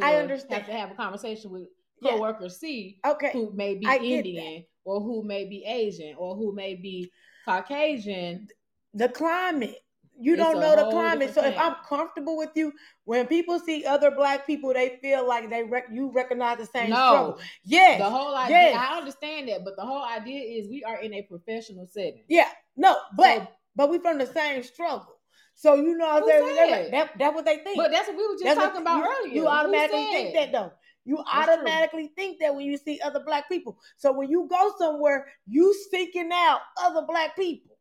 [0.02, 0.66] I have understand.
[0.66, 1.68] to have a conversation with
[2.02, 2.12] Yeah.
[2.12, 3.30] coworker C, okay.
[3.32, 7.10] who may be I Indian or who may be Asian or who may be
[7.44, 8.48] Caucasian,
[8.94, 9.76] the climate.
[10.22, 11.32] You It's don't know the climate.
[11.32, 12.72] So if I'm comfortable with you,
[13.04, 16.90] when people see other black people, they feel like they rec- you recognize the same
[16.90, 17.40] no, struggle.
[17.64, 17.98] Yes.
[17.98, 18.56] the whole idea.
[18.56, 18.76] yes.
[18.78, 22.24] I understand that, but the whole idea is we are in a professional setting.
[22.28, 22.48] yeah.
[22.76, 25.16] No, but So- but we from the same struggle.
[25.54, 26.90] So you know what I'm saying?
[26.90, 27.76] That, that's what they think.
[27.76, 29.34] But that's what we were just That's what talking about you, earlier.
[29.34, 30.72] You automatically think that though.
[31.04, 31.26] You true.
[31.26, 33.78] automatically think that when you see other black people.
[33.96, 37.78] So when you go somewhere, you seeking out other black people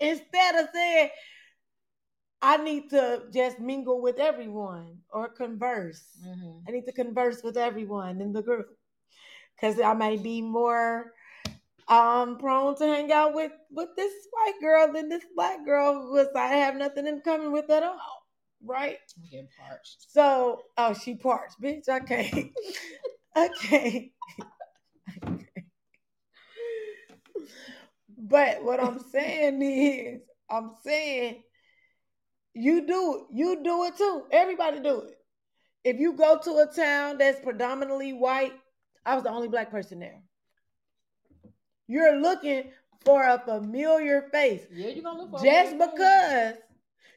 [0.00, 1.10] instead of saying,
[2.42, 6.04] I need to just mingle with everyone or converse.
[6.22, 6.62] Mhm.
[6.68, 8.76] I need to converse with everyone in the group.
[9.60, 11.14] Cause I may be more
[11.88, 16.34] um prone to hang out with with this white girl than this black girl because
[16.34, 18.23] I have nothing in common with at all.
[18.64, 18.98] Right?
[19.16, 20.06] I'm getting parched.
[20.10, 21.88] So, oh, she parts, bitch.
[21.88, 22.50] I can't.
[23.36, 24.10] I can't.
[28.18, 31.42] but what I'm saying is, I'm saying
[32.54, 33.36] you do it.
[33.36, 34.24] You do it too.
[34.30, 35.18] Everybody do it.
[35.82, 38.54] If you go to a town that's predominantly white,
[39.04, 40.22] I was the only black person there.
[41.86, 42.70] You're looking
[43.04, 46.54] for a familiar face Yeah, you're gonna look for just because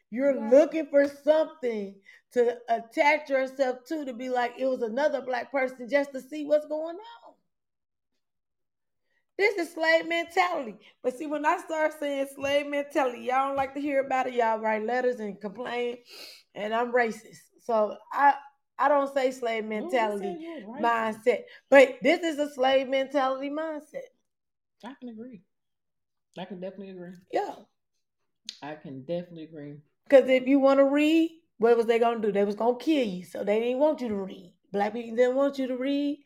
[0.10, 0.52] you're Right.
[0.52, 1.96] looking for something
[2.34, 6.46] to attach yourself to to be like it was another black person just to see
[6.46, 7.34] what's going on.
[9.38, 10.78] This is slave mentality.
[11.04, 14.34] But see, when I start saying slave mentality, y'all don't like to hear about it.
[14.34, 15.98] Y'all write letters and complain,
[16.56, 17.38] and I'm racist.
[17.64, 18.34] So I
[18.80, 21.44] I don't say slave mentality you was mindset.
[21.70, 24.10] But this is a slave mentality mindset.
[24.84, 25.42] I can agree.
[26.38, 27.14] I can definitely agree.
[27.32, 27.56] Yeah.
[28.62, 29.78] I can definitely agree.
[30.08, 32.32] Because if you want to read, what was they gonna do?
[32.32, 34.54] They was gonna kill you, so they didn't want you to read.
[34.72, 36.20] Black people didn't want you to read,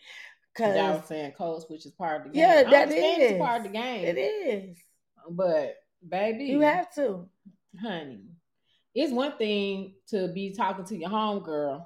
[0.54, 2.42] Cause Y'all was saying code switch is part of the game.
[2.42, 4.06] Yeah, I that it's part of the game.
[4.06, 4.78] it is.
[5.30, 5.76] But
[6.08, 7.28] baby, You have to.
[7.82, 8.22] honey,
[8.94, 11.86] it's one thing to be talking to your homegirl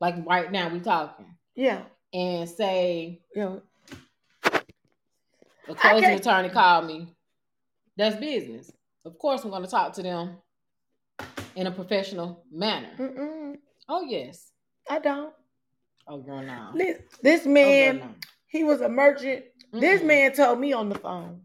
[0.00, 1.82] like right now we talking, Yeah.
[2.12, 3.56] and say Yeah.
[5.68, 7.14] a closing attorney called me,
[7.96, 8.70] that's business.
[9.06, 10.36] Of course, I'm going to talk to them
[11.56, 12.90] in a professional manner.
[12.98, 13.56] Mm-mm.
[13.88, 14.50] Oh yes.
[14.88, 15.32] I don't.
[16.06, 16.70] Oh girl, no.
[16.74, 18.10] This, this Oh, girl, man, no.
[18.48, 19.44] he was a merchant.
[19.72, 20.06] This Mm-mm.
[20.06, 21.42] man told me on the phone,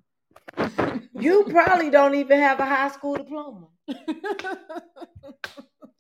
[1.14, 3.68] you probably don't even have a high school diploma.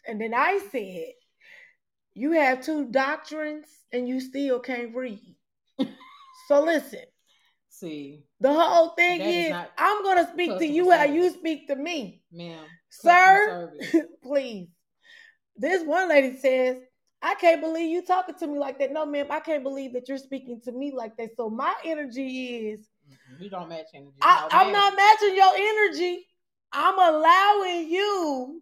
[0.07, 1.05] And then I said,
[2.15, 5.35] you have two doctrines and you still can't read.
[6.47, 7.03] so listen,
[7.69, 11.67] See, the whole thing is is, I'm going to speak to you how you speak
[11.67, 12.23] to me.
[12.31, 13.71] ma'am, Sir,
[14.23, 14.67] please.
[15.55, 16.77] This one lady says,
[17.21, 18.93] I can't believe you talking to me like that.
[18.93, 21.31] No, ma'am, I can't believe that you're speaking to me like that.
[21.35, 22.87] So my energy is
[23.37, 24.17] you don't match energy.
[24.21, 26.27] I, No, I'm not matching your energy.
[26.71, 28.61] I'm allowing you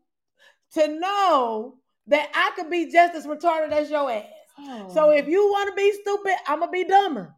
[0.74, 1.76] to know
[2.08, 4.26] that I could be just as retarded as your ass.
[4.60, 4.90] Oh.
[4.94, 7.36] So if you want to be stupid, I'm gonna be dumber.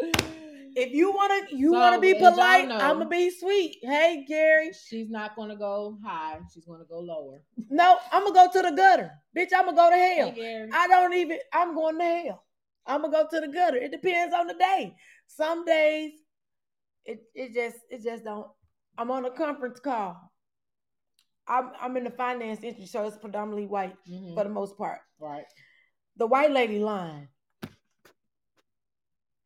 [0.76, 3.78] if you wanna you So, wanna be polite, know- I'm gonna be sweet.
[3.82, 7.42] Hey Gary, she's not gonna go high, she's gonna go lower.
[7.68, 9.52] no, I'm gonna go to the gutter, bitch.
[9.54, 10.32] I'm gonna go to Hey, hell.
[10.32, 10.70] Gary.
[10.72, 11.38] I don't even.
[11.52, 12.44] I'm going to hell.
[12.86, 13.76] I'm gonna go to the gutter.
[13.76, 14.96] It depends on the day.
[15.26, 16.12] Some days,
[17.04, 18.46] it it just it just don't.
[18.98, 20.16] I'm on a conference call.
[21.46, 24.34] I'm I'm in the finance industry, so it's predominantly white Mhm.
[24.34, 25.00] for the most part.
[25.18, 25.44] right.
[26.16, 27.28] The white lady lying.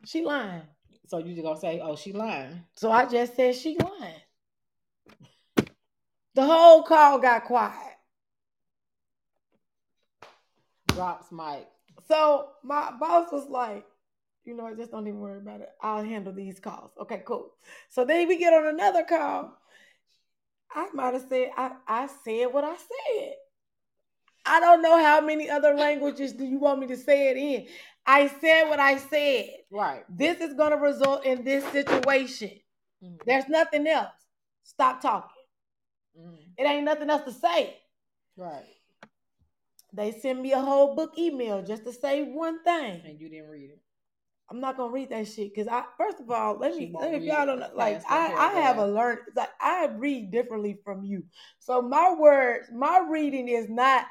[0.04, 0.62] She lying.
[1.06, 4.20] So you just gonna say, "Oh, she lying." So I just said she lying.
[6.34, 7.96] The whole call got quiet.
[10.88, 11.68] Drops mic.
[12.08, 13.84] So my boss was like,
[14.44, 15.70] you know, what, just don't even worry about it.
[15.80, 16.90] I'll handle these calls.
[17.00, 17.52] Okay, cool.
[17.88, 19.56] So then we get on another call.
[20.74, 23.34] I might have said, I, I said what I said.
[24.44, 27.66] I don't know how many other languages do you want me to say it in.
[28.06, 29.50] I said what I said.
[29.70, 30.04] Right.
[30.08, 32.50] This is going to result in this situation.
[33.02, 33.20] Mhm.
[33.24, 34.12] There's nothing else.
[34.62, 35.42] Stop talking.
[36.18, 36.38] Mhm.
[36.58, 37.80] It ain't nothing else to say.
[38.36, 38.64] Right.
[39.92, 43.02] They send me a whole book email just to say one thing.
[43.04, 43.80] And you didn't read it.
[44.50, 47.12] I'm not gonna read that shit because I first of all let She me let
[47.12, 50.74] me- if y'all don't know, like I I have a learn like I read differently
[50.84, 51.24] from you.
[51.60, 54.06] So my words, my reading is not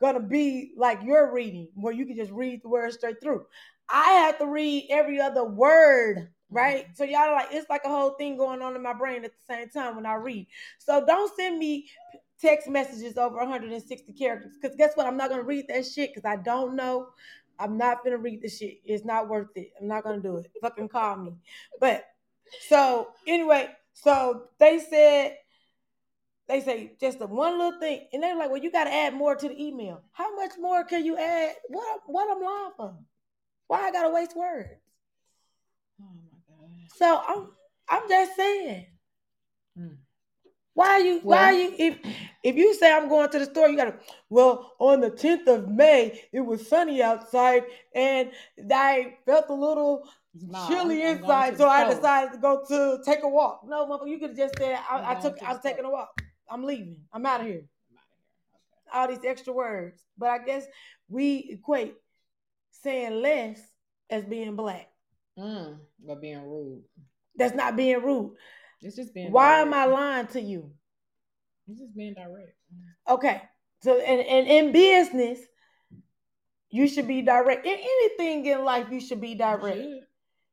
[0.00, 3.44] gonna be like your reading where you can just read the words straight through.
[3.88, 6.56] I have to read every other word, mm-hmm.
[6.56, 6.86] right?
[6.94, 9.54] So y'all like it's like a whole thing going on in my brain at the
[9.54, 10.46] same time when I read.
[10.78, 11.88] So don't send me
[12.40, 15.06] text messages over 160 characters because guess what?
[15.06, 17.08] I'm not gonna read that shit because I don't know.
[17.58, 18.80] I'm not gonna read the shit.
[18.84, 19.72] It's not worth it.
[19.80, 20.50] I'm not gonna do it.
[20.60, 21.32] Fucking call me.
[21.80, 22.04] But
[22.68, 25.38] so anyway, so they said
[26.48, 29.14] they say just the one little thing, and they're like, "Well, you got to add
[29.14, 30.02] more to the email.
[30.12, 31.54] How much more can you add?
[31.68, 32.94] What what I'm lying for?
[33.66, 34.68] Why I gotta waste words?
[36.00, 36.70] Oh my god.
[36.96, 37.48] So I'm
[37.88, 38.86] I'm just saying.
[39.76, 39.88] Hmm.
[40.74, 41.98] Why you why Well- you if
[42.44, 43.98] if you say I'm going to the store, you gotta
[44.30, 48.30] well on the 10th of May it was sunny outside and
[48.72, 53.02] I felt a little Nah, chilly I'm- I'm inside, so I decided to go to
[53.04, 53.62] take a walk.
[53.66, 56.20] No, mother, you could have just said I, I took I was taking a walk.
[56.50, 56.98] I'm leaving.
[57.12, 57.64] I'm out of here.
[57.90, 59.00] I'm here.
[59.00, 60.66] All these extra words, but I guess
[61.08, 61.94] we equate
[62.70, 63.60] saying less
[64.10, 64.88] as being black.
[65.38, 66.82] Mm, but being rude.
[67.36, 68.32] That's not being rude.
[68.80, 69.32] It's just being.
[69.32, 70.70] Why am I lying to you?
[71.68, 72.56] It's just being direct.
[73.08, 73.42] Okay.
[73.82, 75.40] So and, and in business,
[76.70, 77.66] you should be direct.
[77.66, 79.76] In anything in life, you should be direct.
[79.76, 80.00] Should,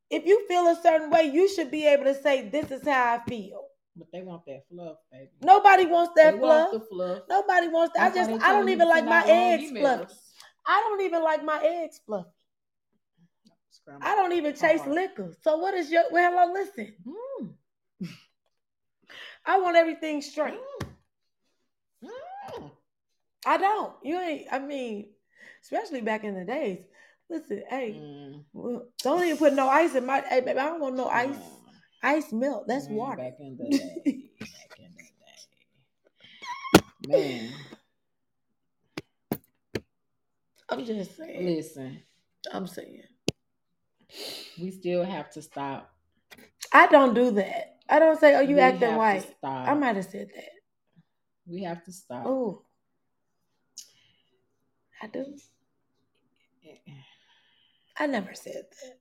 [0.10, 3.16] If you feel a certain way, you should be able to say, This is how
[3.16, 3.63] I feel.
[3.96, 5.30] But they want that fluff, baby.
[5.42, 6.72] Nobody wants that fluff.
[6.72, 7.24] want fluff.
[7.30, 8.04] Nobody wants that.
[8.04, 10.14] I That's just I don't even like my eggs fluffy.
[10.66, 12.30] I don't even like my eggs fluffy.
[14.02, 14.92] I don't even chase Hard.
[14.92, 15.34] liquor.
[15.42, 16.94] So what is your well hello listen.
[17.06, 18.10] Mm.
[19.46, 20.60] I want everything straight.
[22.04, 22.10] Mm.
[22.60, 22.72] Mm.
[23.46, 23.94] I don't.
[24.04, 25.10] You ain't I mean,
[25.62, 26.80] especially back in the days.
[27.30, 28.02] Listen, hey,
[28.56, 28.86] Mm.
[29.04, 31.38] don't even put no ice in my hey baby, I don't want no ice.
[32.04, 32.68] Ice melt.
[32.68, 33.18] That's Mm, water.
[33.18, 34.02] Back in the day.
[34.42, 35.10] back in the day.
[37.08, 37.54] Man,
[40.70, 41.46] I'm just saying.
[41.46, 42.02] listen,
[42.52, 43.04] I'm saying.
[44.62, 45.90] we still have to stop.
[46.74, 47.78] I don't do that.
[47.90, 49.28] I don't say, oh, you We acting white.
[49.44, 50.50] I might have said that.
[51.48, 52.26] We have to stop.
[52.28, 52.64] Oh.
[55.02, 55.26] I do.
[57.98, 59.00] I never said that.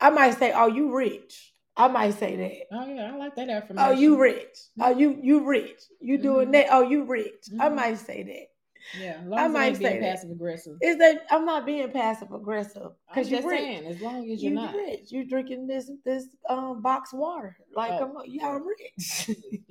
[0.00, 2.76] I might say, "Oh, you rich." I might say that.
[2.76, 3.78] Oh yeah, I like that affirmation.
[3.78, 4.58] Oh, you rich.
[4.80, 5.80] Oh, you you rich.
[6.00, 6.52] You doing Mhm.
[6.52, 6.66] that?
[6.70, 7.48] Oh, you rich.
[7.58, 7.74] I Mhm.
[7.74, 8.48] might say that.
[8.94, 10.00] Yeah, I might say that.
[10.00, 10.76] passive aggressive.
[10.82, 13.58] Is that I'm not being passive aggressive because you're rich.
[13.60, 14.74] saying, as long as you're you're not.
[14.74, 15.10] rich.
[15.10, 17.56] You drinking this this um box water.
[17.74, 19.30] Like Oh, on, yeah, I'm rich.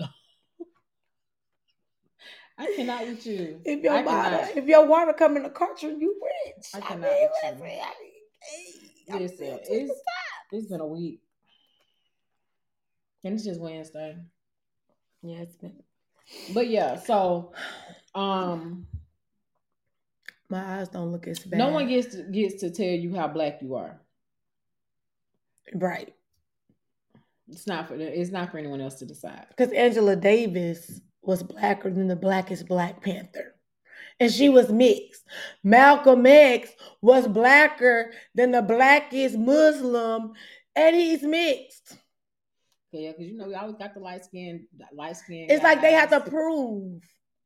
[2.58, 3.62] I cannot with you.
[3.66, 4.58] if your I water, cannot.
[4.58, 6.66] if your water come in a carton, you rich.
[6.74, 7.50] I I cannot mean, with you.
[7.50, 7.54] I
[9.10, 9.92] mean, Listen, it's
[10.52, 11.22] it's been a week,
[13.24, 14.18] and it's just Wednesday.
[15.22, 15.82] Yeah, it's been.
[16.54, 17.52] But yeah, so
[18.16, 18.88] um,
[20.50, 21.58] My eyes don't look as bad.
[21.58, 24.00] no one gets to, gets to tell you how black you are.
[25.76, 26.14] right
[27.50, 29.46] It's not for it's not for anyone else to decide.
[29.50, 33.54] because Angela Davis was blacker than the blackest Black Panther,
[34.20, 35.24] and she was mixed.
[35.64, 40.34] Malcolm X was blacker than the blackest Muslim,
[40.76, 41.98] and he's mixed.
[42.92, 45.48] Yeah, because you know we always got the light skin, light skin.
[45.50, 47.02] It's like they have to prove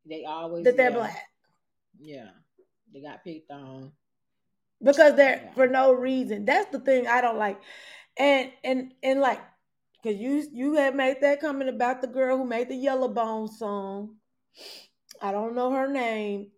[0.08, 1.24] They always that they're yeah, black
[2.00, 2.30] Yeah,
[2.93, 3.91] they got picked on.
[4.84, 5.54] because they're Yeah.
[5.54, 6.46] for no reason.
[6.46, 7.60] That's the thing I don't like,
[8.18, 9.39] and and and like.
[10.04, 13.48] Cause you you had made that comment about the girl who made the Yellow Bone
[13.48, 14.18] song.
[15.20, 16.52] I don't know her name,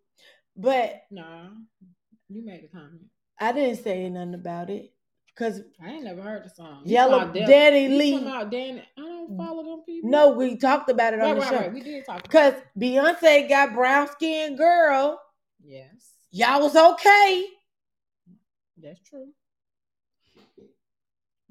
[0.57, 1.47] but Nah,
[2.27, 3.03] you made a comment.
[3.39, 4.91] I didn't say nothing about it.
[5.37, 6.81] Cause I ain't never heard the song.
[6.83, 8.17] You Yellow Daddy Lee.
[8.23, 8.81] about Danny.
[8.97, 10.09] I don't follow them people.
[10.09, 11.57] no, we talked about it on the right, show.
[11.57, 11.73] right.
[11.73, 12.27] We did talk.
[12.27, 15.21] Cause Beyonce got brown skinned girl.
[15.63, 17.45] yes, Y'all was okay.
[18.81, 19.27] that's true.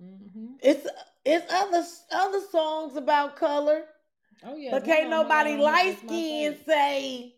[0.01, 0.87] hmm It's
[1.24, 3.84] it's other other songs about color,
[4.45, 7.34] Oh yeah, but can't nobody light skin say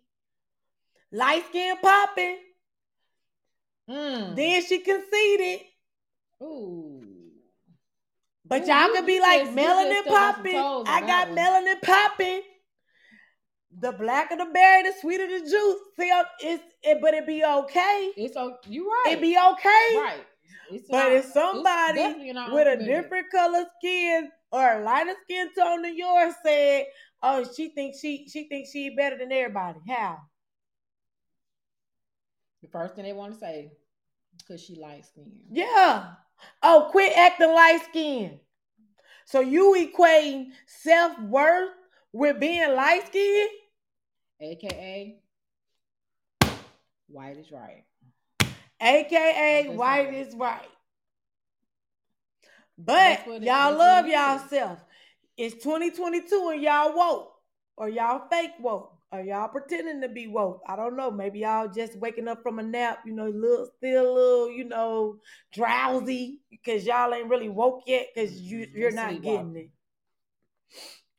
[1.12, 2.38] light skin popping.
[3.90, 4.34] Mm.
[4.34, 5.61] Then she conceded.
[6.43, 7.05] Ooh.
[8.45, 10.86] But Ooh, y'all could be like just- you just melanin stepped on some popping.
[10.86, 12.43] I got melanin popping.
[13.80, 15.80] The blacker the berry, the sweeter the juice.
[15.99, 16.11] See,
[16.41, 18.12] it's it, but it be okay.
[18.16, 18.70] It's okay.
[18.70, 19.12] You right.
[19.12, 19.97] It be okay.
[19.99, 20.26] right.
[20.70, 25.82] It's But not- if somebody with a different color skin or a lighter skin tone
[25.82, 26.86] than yours said,
[27.22, 30.18] "Oh, she thinks she she thinks she better than everybody." How?
[32.62, 33.70] the first thing they want to say,
[34.39, 35.30] because she light skin.
[35.51, 36.12] Yeah.
[36.62, 38.41] Oh, quit acting light skin.
[39.24, 41.70] So you equating self worth
[42.12, 43.51] with being light skinned?
[44.41, 45.18] AKA,
[47.09, 47.84] white is right.
[48.80, 50.14] AKA That's white right.
[50.14, 50.68] is right.
[52.78, 54.78] But That's what it- y'all love what it y'all self.
[55.36, 57.34] It's 2022 and y'all woke.
[57.76, 58.97] Or y'all fake woke.
[59.11, 60.61] Or y'all pretending to be woke.
[60.66, 61.11] I don't know.
[61.11, 64.64] Maybe y'all just waking up from a nap, you know, little still a little, you
[64.64, 65.16] know,
[65.52, 69.70] drowsy because y'all ain't really woke yet because you Mhm, you're not getting it.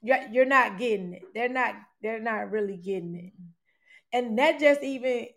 [0.03, 1.23] You're, you're not getting it.
[1.33, 3.33] They're not they're not really getting it.
[4.13, 5.27] And that just even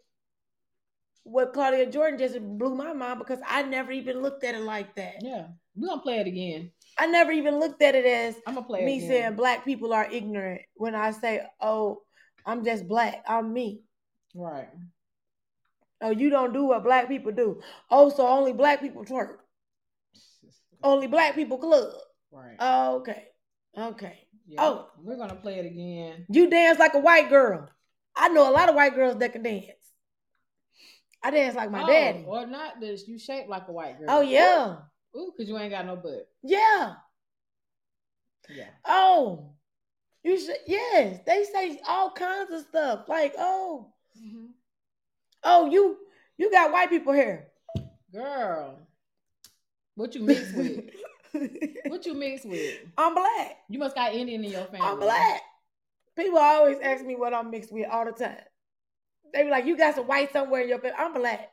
[1.25, 4.95] what Claudia Jordan just blew my mind because I never even looked at it like
[4.97, 5.23] that.
[5.23, 6.71] Yeah, we're gonna play it again.
[6.99, 9.09] I never even looked at it as I'm gonna play me again.
[9.09, 12.03] saying black people are ignorant when I say, "Oh,
[12.47, 13.23] I'm just black.
[13.27, 13.83] I'm me."
[14.35, 14.69] right.
[16.01, 17.61] Oh, you don't do what black people do.
[17.89, 19.37] Oh, so only black people twerk.
[20.83, 21.93] Only black people club.
[22.33, 22.57] Right.
[22.61, 23.29] Okay.
[23.79, 24.27] Okay.
[24.49, 24.91] Yeah, oh.
[24.99, 26.27] we're gonna play it again.
[26.29, 27.69] You dance like a white girl.
[28.17, 29.65] I know a lot of white girls that can dance.
[31.23, 32.25] I dance like my oh, daddy.
[32.27, 33.07] Or not this.
[33.07, 34.09] You shaped like a white girl.
[34.09, 34.77] Oh yeah.
[35.17, 36.29] Ooh, cause you ain't got no butt.
[36.43, 36.95] Yeah.
[38.51, 38.71] Yeah.
[38.85, 39.53] Oh.
[40.25, 41.21] You should yes.
[41.27, 43.09] They say all kinds of stuff.
[43.09, 43.89] Like, oh,
[44.21, 44.47] Mm-hmm.
[45.45, 45.97] oh, you
[46.37, 47.49] you got white people here.
[48.13, 48.79] Girl,
[49.95, 50.91] what you mix with?
[51.87, 52.77] what you mix with?
[52.99, 53.57] I'm black.
[53.71, 54.81] You must got Indian in your family.
[54.87, 55.41] I'm black.
[56.15, 58.37] People always ask me what I'm mixed with all the time.
[59.33, 60.97] They be like, you got some white somewhere in your family.
[60.99, 61.51] I'm black.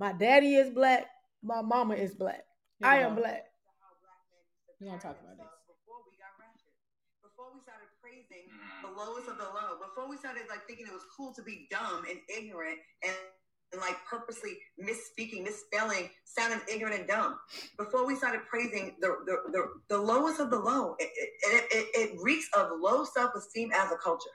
[0.00, 1.06] My daddy is black.
[1.44, 2.44] My mama is black.
[2.80, 3.44] Here I am black.
[4.80, 5.46] We're gonna talk about this.
[5.68, 6.74] Before we got ratchet,
[7.22, 8.50] before we started praising
[8.82, 11.68] the lowest of the low, before we started like thinking it was cool to be
[11.70, 13.14] dumb and ignorant and,
[13.72, 17.38] and like purposely misspeaking, misspelling, sounding ignorant and dumb,
[17.78, 21.86] before we started praising the the, the, the lowest of the low, it, it, it,
[21.94, 24.30] it reeks of low self esteem as a culture.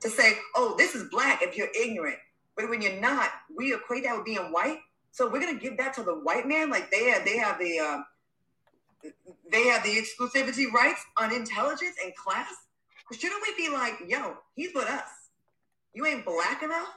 [0.00, 2.18] To say, oh, this is black if you're ignorant,
[2.56, 4.78] but when you're not, we equate that with being white.
[5.12, 7.78] So we're gonna give that to the white man, like they have they have the.
[7.78, 7.98] Uh,
[9.52, 12.48] they have the exclusivity rights on intelligence and class.
[13.12, 15.08] Shouldn't we be like, yo, he's with us?
[15.92, 16.88] You ain't black enough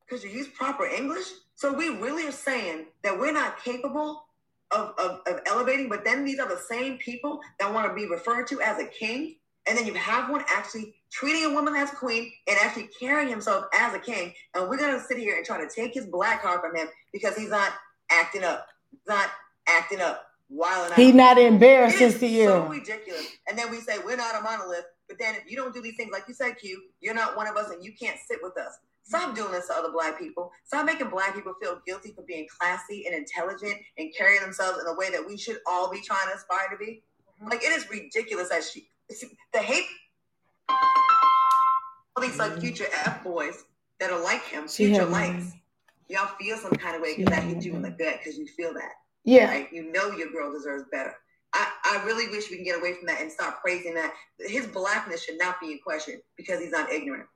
[0.00, 1.26] because you use proper English.
[1.54, 4.26] So we really are saying that we're not capable
[4.70, 8.06] of, of, of elevating, but then these are the same people that want to be
[8.06, 9.36] referred to as a king
[9.66, 13.66] and then you have one actually treating a woman as queen and actually carrying himself
[13.74, 14.32] as a king.
[14.54, 17.36] And we're gonna sit here and try to take his black card from him because
[17.36, 17.72] he's not
[18.10, 18.68] acting up.
[18.90, 19.28] He's not
[19.66, 20.22] acting up.
[20.48, 22.46] Wilding He's not embarrassing to you.
[22.46, 23.26] so ridiculous.
[23.48, 24.84] And then we say we're not a monolith.
[25.08, 27.46] But then if you don't do these things, like you said, Q, you're not one
[27.46, 28.78] of us and you can't sit with us.
[29.04, 30.50] Stop doing this to other black people.
[30.64, 34.86] Stop making black people feel guilty for being classy and intelligent and carrying themselves in
[34.88, 37.02] a way that we should all be trying to aspire to be.
[37.48, 38.88] Like it is ridiculous that she
[39.52, 39.86] the hate
[42.16, 43.64] all these like future F boys
[44.00, 45.52] that are like him, She future likes.
[46.08, 48.46] Y'all feel some kind of way because that hit you in the gut because you
[48.46, 48.92] feel that.
[49.24, 49.48] Yeah.
[49.48, 49.72] Right?
[49.72, 51.14] You know your girl deserves better.
[51.52, 54.12] I, I really wish we can get away from that and stop praising that.
[54.40, 57.26] His blackness should not be in question because he's not ignorant.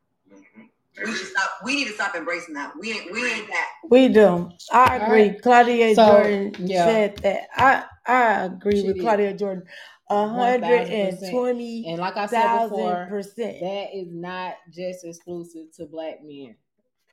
[1.03, 1.51] We should stop.
[1.65, 2.73] We need to stop embracing that.
[2.79, 3.13] We ain't.
[3.13, 3.69] We ain't that.
[3.89, 4.51] We do.
[4.73, 5.29] I agree.
[5.31, 5.43] right.
[5.43, 6.85] Claudia So, Jordan yeah.
[6.85, 7.49] said that.
[7.57, 9.03] I I agree She with did.
[9.03, 9.65] Claudia Jordan.
[10.11, 11.31] A hundred and 1000%.
[11.31, 13.61] twenty And like I said before, percent.
[13.61, 16.57] that is not just exclusive to black men,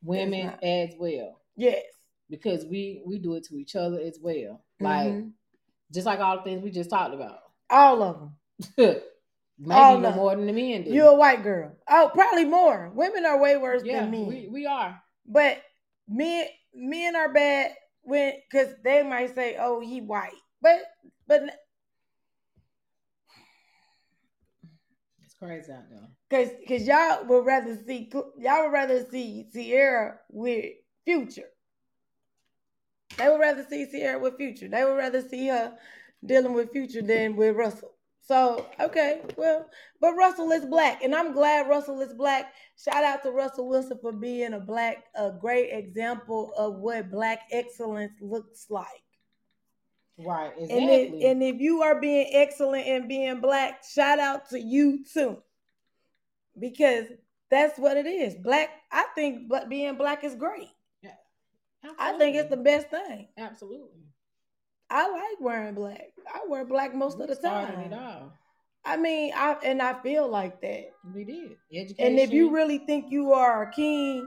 [0.04, 1.84] women as well, Yes.
[2.30, 4.64] because we we do it to each other as well.
[4.80, 5.32] Like Mhm.
[5.94, 7.40] Just like all the things we just talked about.
[7.70, 8.36] all of them.
[9.60, 10.16] Maybe All 'em.
[10.16, 10.92] more than the men do.
[10.92, 11.72] You're a white girl.
[11.90, 12.92] Oh, probably more.
[12.94, 14.28] Women are way worse yeah, than men.
[14.28, 15.02] we, we are.
[15.26, 15.62] But
[16.08, 17.72] men men are bad
[18.04, 20.32] when because they might say, "Oh, he white,"
[20.62, 20.80] but
[21.28, 21.42] but
[25.24, 26.08] It's crazy out there.
[26.30, 30.66] because because y'all would rather see y'all would rather see Ciara with
[31.06, 31.50] Future.
[33.18, 34.68] They would rather see Ciara with Future.
[34.68, 35.78] They would rather see her
[36.26, 37.94] dealing with Future than with Russell.
[38.22, 39.70] So okay, well,
[40.02, 42.54] but Russell is black, and I'm glad Russell is black.
[42.78, 47.40] Shout out to Russell Wilson for being a black, a great example of what black
[47.52, 48.86] excellence looks like.
[50.18, 51.24] Right, And exactly.
[51.24, 55.38] if, and if you are being excellent and being black, shout out to you too.
[56.60, 57.06] Because
[57.50, 58.36] that's what it is.
[58.36, 60.70] Black, I think but being black is great.
[62.00, 63.28] I think it's the best thing.
[63.38, 64.04] Absolutely.
[64.90, 66.02] I like wearing black.
[66.34, 67.94] I wear black most We of the it time.
[67.94, 68.32] all.
[68.86, 70.92] I mean, I and I feel like that.
[71.14, 71.58] We did.
[71.74, 71.96] Education.
[72.00, 74.26] And if you really think you are a king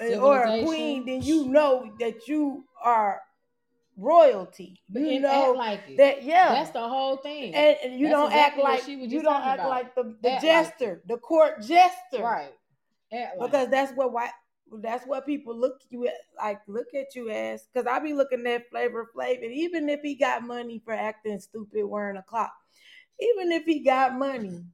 [0.00, 3.20] uh, or a queen, then you know that you are
[3.96, 4.80] royalty.
[4.88, 5.96] but You know like it.
[5.98, 6.48] that yeah.
[6.48, 7.54] That's the whole thing.
[7.54, 9.68] and, and you That's don't exactly act like you don't act about.
[9.70, 12.52] like the, the Act like jester, the court jester, right.
[13.12, 13.70] Like Because it.
[13.70, 14.30] that's what white.
[14.80, 17.64] That's what people look you at, like look at you as.
[17.72, 21.40] Because I be looking at Flavor Flav, and even if he got money for acting
[21.40, 22.52] stupid wearing a clock,
[23.20, 24.64] even if he got money,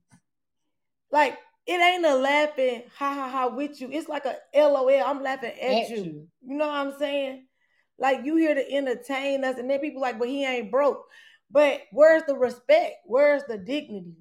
[1.10, 3.90] like it ain't a laughing ha ha ha with you.
[3.90, 4.88] It's like a LOL.
[4.88, 5.96] I'm laughing at, At you.
[5.96, 6.28] you.
[6.46, 7.46] You know what I'm saying?
[7.98, 11.04] Like you here to entertain us, and then people like, but he ain't broke.
[11.50, 12.96] But where's the respect?
[13.04, 14.16] Where's the dignity?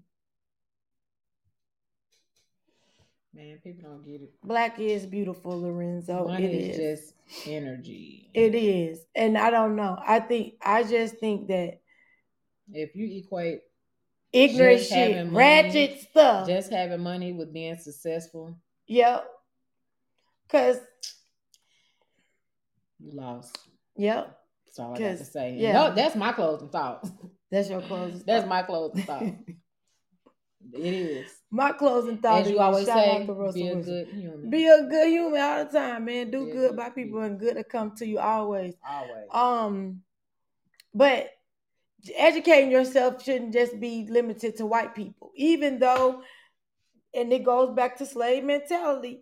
[3.37, 4.33] Man, people don't get it.
[4.43, 6.27] Black is beautiful, Lorenzo.
[6.33, 7.03] It is is.
[7.03, 8.31] just energy.
[8.33, 9.05] It is.
[9.15, 9.95] And I don't know.
[10.03, 11.81] I think I just think that
[12.73, 13.59] If you equate
[14.33, 16.47] ignorant shit, money, ratchet stuff.
[16.47, 18.57] just having money with being successful,
[18.87, 19.29] yep.
[20.49, 20.79] Cause
[22.99, 23.55] you lost.
[23.95, 24.35] yep.
[24.65, 25.53] That's all I got to say.
[25.59, 25.73] yeah.
[25.73, 27.07] No, that's my closing thought.
[27.51, 28.49] That's your closing That's thought.
[28.49, 29.23] my closing thought.
[30.73, 31.31] It is.
[31.49, 33.93] My closing thought As is you always shout say, out to Russell be a Wilson.
[33.93, 34.49] good human.
[34.49, 36.29] Be a good human all the time, man.
[36.31, 37.31] Do Be good good by people human.
[37.31, 38.75] and good to come to you always.
[38.87, 39.27] Always.
[39.31, 40.01] Um,
[40.93, 41.29] but
[42.15, 46.21] educating yourself shouldn't just be limited to white people, even though,
[47.13, 49.21] and it goes back to slave mentality.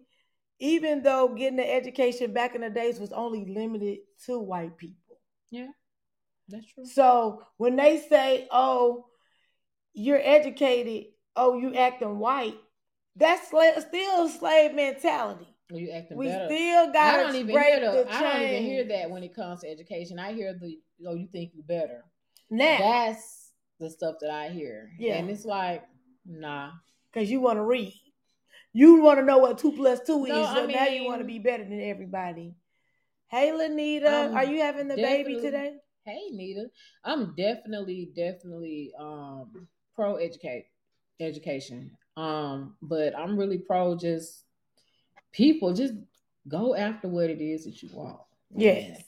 [0.59, 5.19] Even though getting an education back in the days was only limited to white people.
[5.51, 5.67] Yeah,
[6.47, 6.85] that's true.
[6.85, 9.05] So when they say, "Oh,
[9.93, 12.57] you're educated," "Oh, you acting white,"
[13.15, 15.47] that's sla- still slave mentality.
[15.69, 16.45] Well, you acting We better.
[16.45, 19.61] still don't even break hear the, the, I don't even hear that when it comes
[19.61, 20.19] to education.
[20.19, 22.03] I hear the oh you think you better.
[22.49, 24.91] now That's the stuff that I hear.
[24.99, 25.15] Yeah.
[25.15, 25.83] And it's like,
[26.25, 26.71] nah.
[27.11, 27.93] because you want to read.
[28.73, 31.21] You want to know what two plus two No, is, so I now you want
[31.21, 32.55] to be better than everybody.
[33.27, 35.77] Hey, Lanita, I'm are you having the baby today?
[36.05, 36.67] Hey Nita.
[37.03, 40.67] I'm definitely, definitely um pro educate
[41.19, 41.91] education.
[42.17, 44.43] Um, but I'm really pro just
[45.31, 45.93] people just
[46.47, 48.19] go after what it is that you want.
[48.55, 49.01] Yes.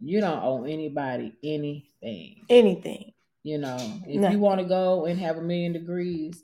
[0.00, 2.44] You don't owe anybody anything.
[2.48, 3.12] Anything.
[3.42, 3.76] You know,
[4.06, 4.30] if No.
[4.30, 6.42] you want to go and have a million degrees,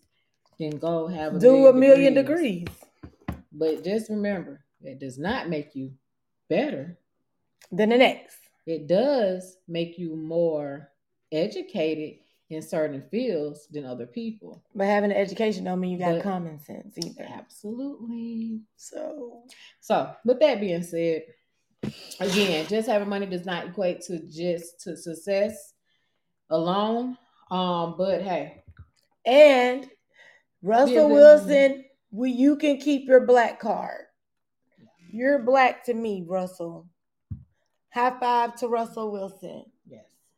[0.58, 2.64] then go have a Do a million million degrees.
[2.64, 3.38] degrees.
[3.52, 5.92] But just remember, it does not make you
[6.48, 6.98] better.
[7.72, 8.36] than the next.
[8.66, 10.90] It does make you more
[11.32, 12.18] educated
[12.50, 14.62] in certain fields than other people.
[14.74, 17.24] But having an education don't mean you got But- common sense either.
[17.28, 18.60] Absolutely.
[18.76, 19.42] So
[19.80, 21.24] So, with that being said,
[22.20, 25.74] again, just having money does not equate to just to success
[26.50, 27.16] alone.
[27.50, 28.62] Um, but hey,
[29.24, 29.88] and
[30.62, 34.04] Russell Wilson, we you can keep your black card.
[35.10, 36.88] You're black to me, Russell.
[37.92, 39.64] High five to Russell Wilson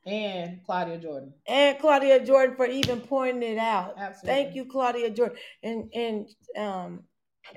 [0.07, 1.35] and Claudia Jordan.
[1.47, 3.95] and Claudia Jordan for even pointing it out.
[3.99, 4.43] Absolutely.
[4.43, 5.37] Thank you, Claudia Jordan.
[5.63, 7.03] And and um,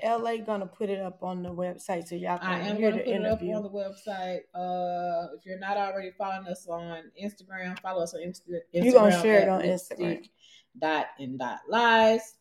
[0.04, 2.98] LA gonna put it up on the website so y'all can I am hear the
[2.98, 4.40] put it up on the website.
[4.54, 8.84] Uh, if you're not already following us on Instagram, follow us on Insta- Instagram.
[8.84, 10.28] You're gonna share it on Instagram.
[10.78, 12.34] Dot and dot lies.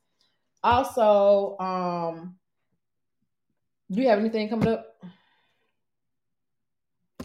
[0.64, 2.36] Also, um,
[3.90, 4.98] do you have anything coming up?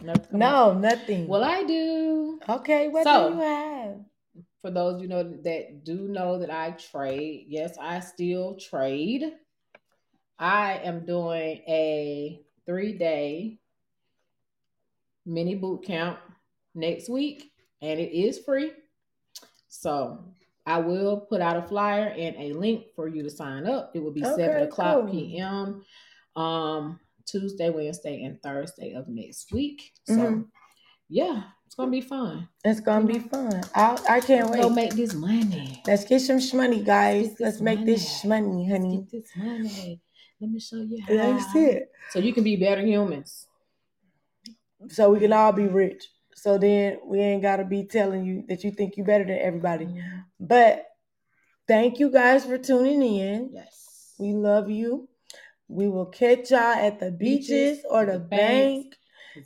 [0.02, 0.74] Nothing coming up?
[0.76, 1.26] No, nothing.
[1.26, 2.13] Well, I do.
[2.48, 4.04] Okay, what So- do you have?
[4.62, 9.34] For those you know that do know that I trade, yes, I still trade.
[10.38, 13.58] I am doing a three day
[15.26, 16.18] mini boot camp
[16.74, 18.72] next week, and it is free.
[19.68, 20.24] So
[20.66, 23.92] I will put out a flyer and a link for you to sign up.
[23.94, 25.10] It will be seven o'clock cool.
[25.12, 25.84] p.m.
[26.36, 29.92] Um, Tuesday, Wednesday, and Thursday of next week.
[30.04, 30.48] So Mhm.
[31.08, 31.44] yeah,
[31.74, 32.48] it's gonna be fun.
[32.64, 33.60] It's gonna be fun.
[33.74, 35.82] I I can't Let's go make this money.
[35.84, 37.26] Let's get some shmoney, guys.
[37.26, 38.46] Let's Let's this make this money.
[38.46, 38.96] shmoney, Let's honey.
[38.96, 40.00] get this money.
[40.40, 41.14] Let me show you how.
[41.14, 41.90] That's it.
[42.10, 43.48] So you can be better humans.
[44.88, 46.04] So we can all be rich.
[46.36, 49.86] So then we ain't gotta be telling you that you think you're better than everybody.
[49.86, 50.18] Mm-hmm.
[50.38, 50.86] But
[51.66, 53.50] thank you guys for tuning in.
[53.52, 54.14] Yes.
[54.20, 55.08] We love you.
[55.66, 58.94] We will catch y'all at the beaches, or the, bank.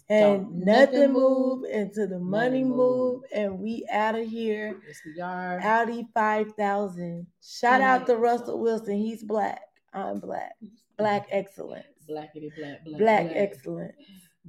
[0.09, 2.77] And nothing move until the money move.
[2.77, 3.23] move.
[3.33, 4.81] And we out of here.
[4.87, 5.61] Yes, we are.
[5.61, 7.27] Audi 5000.
[7.43, 8.97] Shout out to Russell Wilson.
[8.97, 9.61] He's black.
[9.93, 10.53] I'm black.
[10.97, 11.87] Black excellence.
[12.09, 12.99] Blackity black black.
[12.99, 13.97] Black excellence.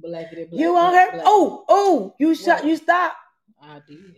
[0.02, 0.60] Blackity black.
[0.60, 1.16] You on black, her?
[1.16, 1.26] black.
[1.26, 3.14] Oh, oh, you shot you stop.
[3.62, 4.16] I did.